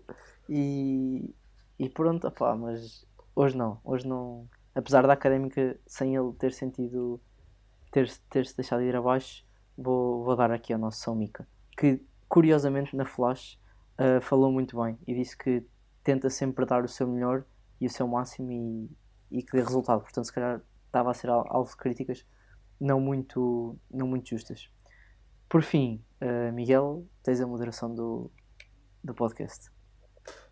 e, 0.47 1.33
e 1.79 1.89
pronto, 1.89 2.27
opá, 2.27 2.55
mas 2.55 3.05
hoje 3.35 3.57
não. 3.57 3.79
Hoje 3.83 4.07
não. 4.07 4.47
Apesar 4.75 5.05
da 5.07 5.13
académica, 5.13 5.79
sem 5.87 6.15
ele 6.15 6.31
ter 6.33 6.53
sentido 6.53 7.19
ter, 7.91 8.09
ter-se 8.29 8.55
deixado 8.55 8.83
ir 8.83 8.95
abaixo, 8.95 9.43
vou, 9.77 10.23
vou 10.23 10.35
dar 10.35 10.51
aqui 10.51 10.73
ao 10.73 10.79
nosso 10.79 10.99
São 10.99 11.15
Mica, 11.15 11.47
que 11.77 12.01
curiosamente 12.29 12.95
na 12.95 13.05
Flash 13.05 13.59
ah, 13.97 14.21
falou 14.21 14.51
muito 14.51 14.81
bem 14.81 14.97
e 15.05 15.13
disse 15.13 15.37
que 15.37 15.65
tenta 16.03 16.29
sempre 16.29 16.65
dar 16.65 16.83
o 16.83 16.87
seu 16.87 17.07
melhor 17.07 17.43
e 17.79 17.85
o 17.85 17.89
seu 17.89 18.07
máximo 18.07 18.51
e, 18.51 18.89
e 19.29 19.43
que 19.43 19.51
dê 19.51 19.63
resultado. 19.63 20.01
Portanto, 20.01 20.25
se 20.25 20.33
calhar 20.33 20.61
estava 20.85 21.11
a 21.11 21.13
ser 21.13 21.29
al- 21.29 21.45
alvo 21.49 21.69
de 21.69 21.77
críticas 21.77 22.25
não 22.81 22.99
muito, 22.99 23.77
não 23.89 24.07
muito 24.07 24.29
justas. 24.29 24.67
Por 25.47 25.61
fim, 25.61 26.01
ah, 26.19 26.51
Miguel, 26.51 27.05
tens 27.23 27.39
a 27.39 27.47
moderação 27.47 27.93
do, 27.93 28.31
do 29.03 29.13
podcast. 29.13 29.69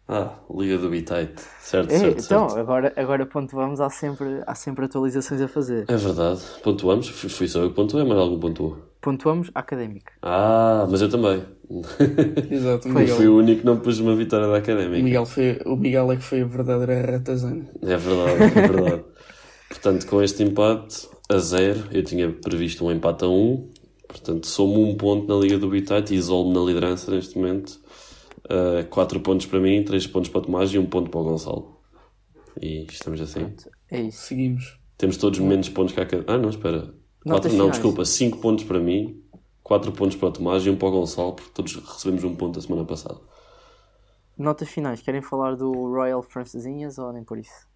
Ah, 0.07 0.39
Liga 0.49 0.77
do 0.79 0.89
Bitite. 0.89 1.39
Certo, 1.59 1.91
É, 1.91 1.99
certo, 1.99 2.25
então, 2.25 2.49
certo. 2.49 2.59
agora, 2.59 2.93
agora 2.95 3.25
pontuamos, 3.27 3.79
há 3.79 3.89
sempre, 3.91 4.41
há 4.45 4.55
sempre 4.55 4.85
atualizações 4.85 5.39
a 5.39 5.47
fazer. 5.47 5.85
É 5.87 5.95
verdade. 5.95 6.41
Pontuamos. 6.63 7.07
Fui 7.09 7.47
só 7.47 7.59
eu 7.59 7.69
que 7.69 7.75
pontuei, 7.75 8.03
mas 8.03 8.17
algum 8.17 8.39
pontuou. 8.39 8.77
Pontuamos 9.01 9.51
a 9.53 9.59
académica. 9.59 10.11
Ah, 10.23 10.87
mas 10.89 11.01
eu 11.01 11.09
também. 11.09 11.45
Exato, 12.49 12.87
o. 12.89 12.91
Miguel, 12.91 13.15
Fui 13.15 13.27
o 13.27 13.37
único 13.37 13.59
que 13.59 13.65
não 13.65 13.79
pus 13.79 13.99
uma 13.99 14.15
vitória 14.15 14.47
da 14.47 14.53
o 14.53 14.55
Académica. 14.55 15.03
Miguel, 15.03 15.25
foi, 15.27 15.59
o 15.63 15.75
Miguel 15.75 16.11
é 16.11 16.15
que 16.17 16.23
foi 16.23 16.41
a 16.41 16.45
verdadeira 16.45 17.11
ratazana. 17.11 17.69
É 17.83 17.95
verdade, 17.95 18.43
é 18.57 18.67
verdade. 18.67 19.03
Portanto, 19.69 20.07
com 20.07 20.23
este 20.23 20.41
empate 20.41 21.07
a 21.29 21.37
zero, 21.37 21.87
eu 21.91 22.03
tinha 22.03 22.31
previsto 22.31 22.83
um 22.83 22.91
empate 22.91 23.23
a 23.23 23.27
um. 23.27 23.69
Portanto, 24.07 24.47
somo 24.47 24.81
um 24.81 24.97
ponto 24.97 25.27
na 25.27 25.39
Liga 25.39 25.59
do 25.59 25.69
Bitite 25.69 26.15
e 26.15 26.17
isolo-me 26.17 26.55
na 26.55 26.61
liderança 26.65 27.11
neste 27.11 27.37
momento. 27.37 27.79
Uh, 28.45 28.83
quatro 28.89 29.19
pontos 29.19 29.45
para 29.45 29.59
mim, 29.59 29.83
três 29.83 30.07
pontos 30.07 30.29
para 30.29 30.39
o 30.39 30.41
Tomás 30.41 30.73
e 30.73 30.79
um 30.79 30.87
ponto 30.87 31.11
para 31.11 31.19
o 31.19 31.23
Gonçalo. 31.23 31.79
E 32.59 32.85
estamos 32.89 33.21
assim. 33.21 33.53
É 33.91 34.01
isso. 34.01 34.23
Seguimos. 34.23 34.79
Temos 34.97 35.17
todos 35.17 35.39
menos 35.39 35.69
pontos 35.69 35.93
que 35.93 35.99
a 35.99 36.03
Académica. 36.03 36.33
Ah, 36.33 36.37
não, 36.39 36.49
espera. 36.49 36.91
Quatro, 37.23 37.53
não, 37.53 37.69
desculpa. 37.69 38.03
Cinco 38.03 38.39
pontos 38.39 38.63
para 38.63 38.79
mim, 38.79 39.23
quatro 39.61 39.91
pontos 39.91 40.17
para 40.17 40.29
o 40.29 40.31
Tomás 40.31 40.65
e 40.65 40.69
um 40.71 40.75
para 40.75 40.87
o 40.87 40.91
Gonçalo, 40.91 41.33
porque 41.33 41.51
todos 41.53 41.75
recebemos 41.75 42.23
um 42.23 42.35
ponto 42.35 42.57
a 42.57 42.61
semana 42.61 42.85
passada. 42.85 43.19
Notas 44.35 44.69
finais, 44.69 45.01
querem 45.01 45.21
falar 45.21 45.55
do 45.55 45.71
Royal 45.71 46.23
Francesinhas 46.23 46.97
ou 46.97 47.13
nem 47.13 47.23
por 47.23 47.37
isso? 47.37 47.67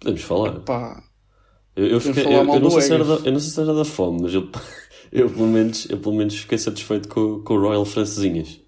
Podemos 0.00 0.22
falar. 0.22 0.60
Pá, 0.60 1.02
Eu, 1.76 1.86
eu, 1.86 2.00
fiquei- 2.00 2.34
eu- 2.34 2.52
eu 2.52 2.60
não 2.60 2.70
sei 2.70 2.82
se 2.82 2.94
era 2.94 3.04
da, 3.04 3.14
eu 3.24 3.32
não 3.32 3.40
sei 3.40 3.50
se 3.50 3.60
era 3.60 3.74
da 3.74 3.84
fome, 3.84 4.22
mas 4.22 4.34
eu, 4.34 4.48
eu, 5.12 5.30
pelo 5.30 5.46
menos, 5.48 5.88
eu 5.90 5.98
pelo 6.00 6.14
menos 6.16 6.34
fiquei 6.36 6.58
satisfeito 6.58 7.08
com, 7.08 7.42
com 7.42 7.54
o 7.54 7.60
Royal 7.60 7.84
Francesinhas. 7.84 8.60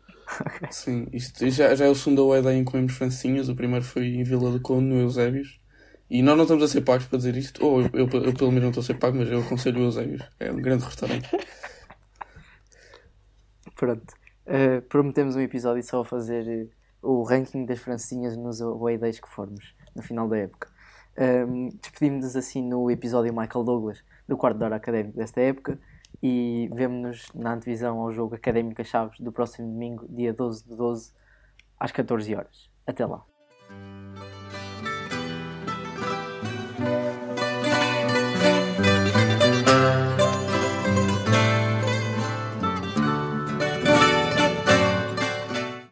sim, 0.71 1.07
isto 1.13 1.49
já, 1.51 1.75
já 1.75 1.87
é 1.87 1.89
o 1.89 1.95
segundo 1.95 2.23
away 2.23 2.43
em 2.57 2.65
que 2.65 2.71
comemos 2.71 2.93
francinhas. 2.95 3.49
O 3.49 3.55
primeiro 3.57 3.85
foi 3.85 4.07
em 4.09 4.23
Vila 4.25 4.51
do 4.51 4.61
Conde, 4.61 4.87
no 4.87 5.01
Eusébios. 5.01 5.61
E 6.09 6.23
nós 6.23 6.37
não 6.37 6.45
estamos 6.45 6.63
a 6.65 6.69
ser 6.69 6.83
pagos 6.83 7.07
para 7.07 7.19
dizer 7.19 7.37
isto. 7.37 7.65
Ou 7.65 7.83
eu, 7.83 7.91
eu, 7.95 8.09
eu 8.25 8.35
pelo 8.35 8.51
menos 8.53 8.63
não 8.65 8.71
estou 8.71 8.83
a 8.83 8.85
ser 8.85 8.95
pago, 8.95 9.17
mas 9.19 9.31
eu 9.31 9.41
aconselho 9.41 9.81
o 9.81 9.85
Eusébios. 9.85 10.23
É 10.39 10.53
um 10.53 10.57
grande 10.63 10.85
restaurante. 10.85 11.29
Pronto. 13.75 14.15
Uh, 14.47 14.81
prometemos 14.89 15.35
um 15.37 15.41
episódio 15.41 15.83
só 15.83 16.01
a 16.01 16.05
fazer 16.05 16.69
uh, 17.03 17.09
o 17.21 17.25
ranking 17.25 17.65
das 17.67 17.81
francesinhas 17.81 18.37
nos 18.37 18.61
away 18.61 18.97
days 18.97 19.19
que 19.21 19.29
formos 19.29 19.75
no 19.95 20.03
final 20.03 20.29
da 20.29 20.39
época. 20.39 20.69
Um, 21.19 21.69
Despedimos-nos 21.81 22.37
assim 22.37 22.63
no 22.63 22.91
episódio 22.91 23.33
Michael 23.33 23.65
Douglas 23.65 24.05
do 24.29 24.37
quarto 24.37 24.59
da 24.59 24.67
hora 24.67 24.77
académico 24.77 25.17
desta 25.17 25.41
época 25.41 25.79
e 26.23 26.69
vemo-nos 26.75 27.27
na 27.35 27.55
antevisão 27.55 27.99
ao 28.01 28.13
jogo 28.13 28.35
Académica 28.35 28.85
Chaves 28.85 29.19
do 29.21 29.33
próximo 29.33 29.69
domingo, 29.69 30.07
dia 30.09 30.33
12 30.33 30.65
de 30.65 30.77
12, 30.77 31.13
às 31.79 31.93
14 31.93 32.35
horas. 32.35 32.71
Até 32.87 33.05
lá. 33.05 33.25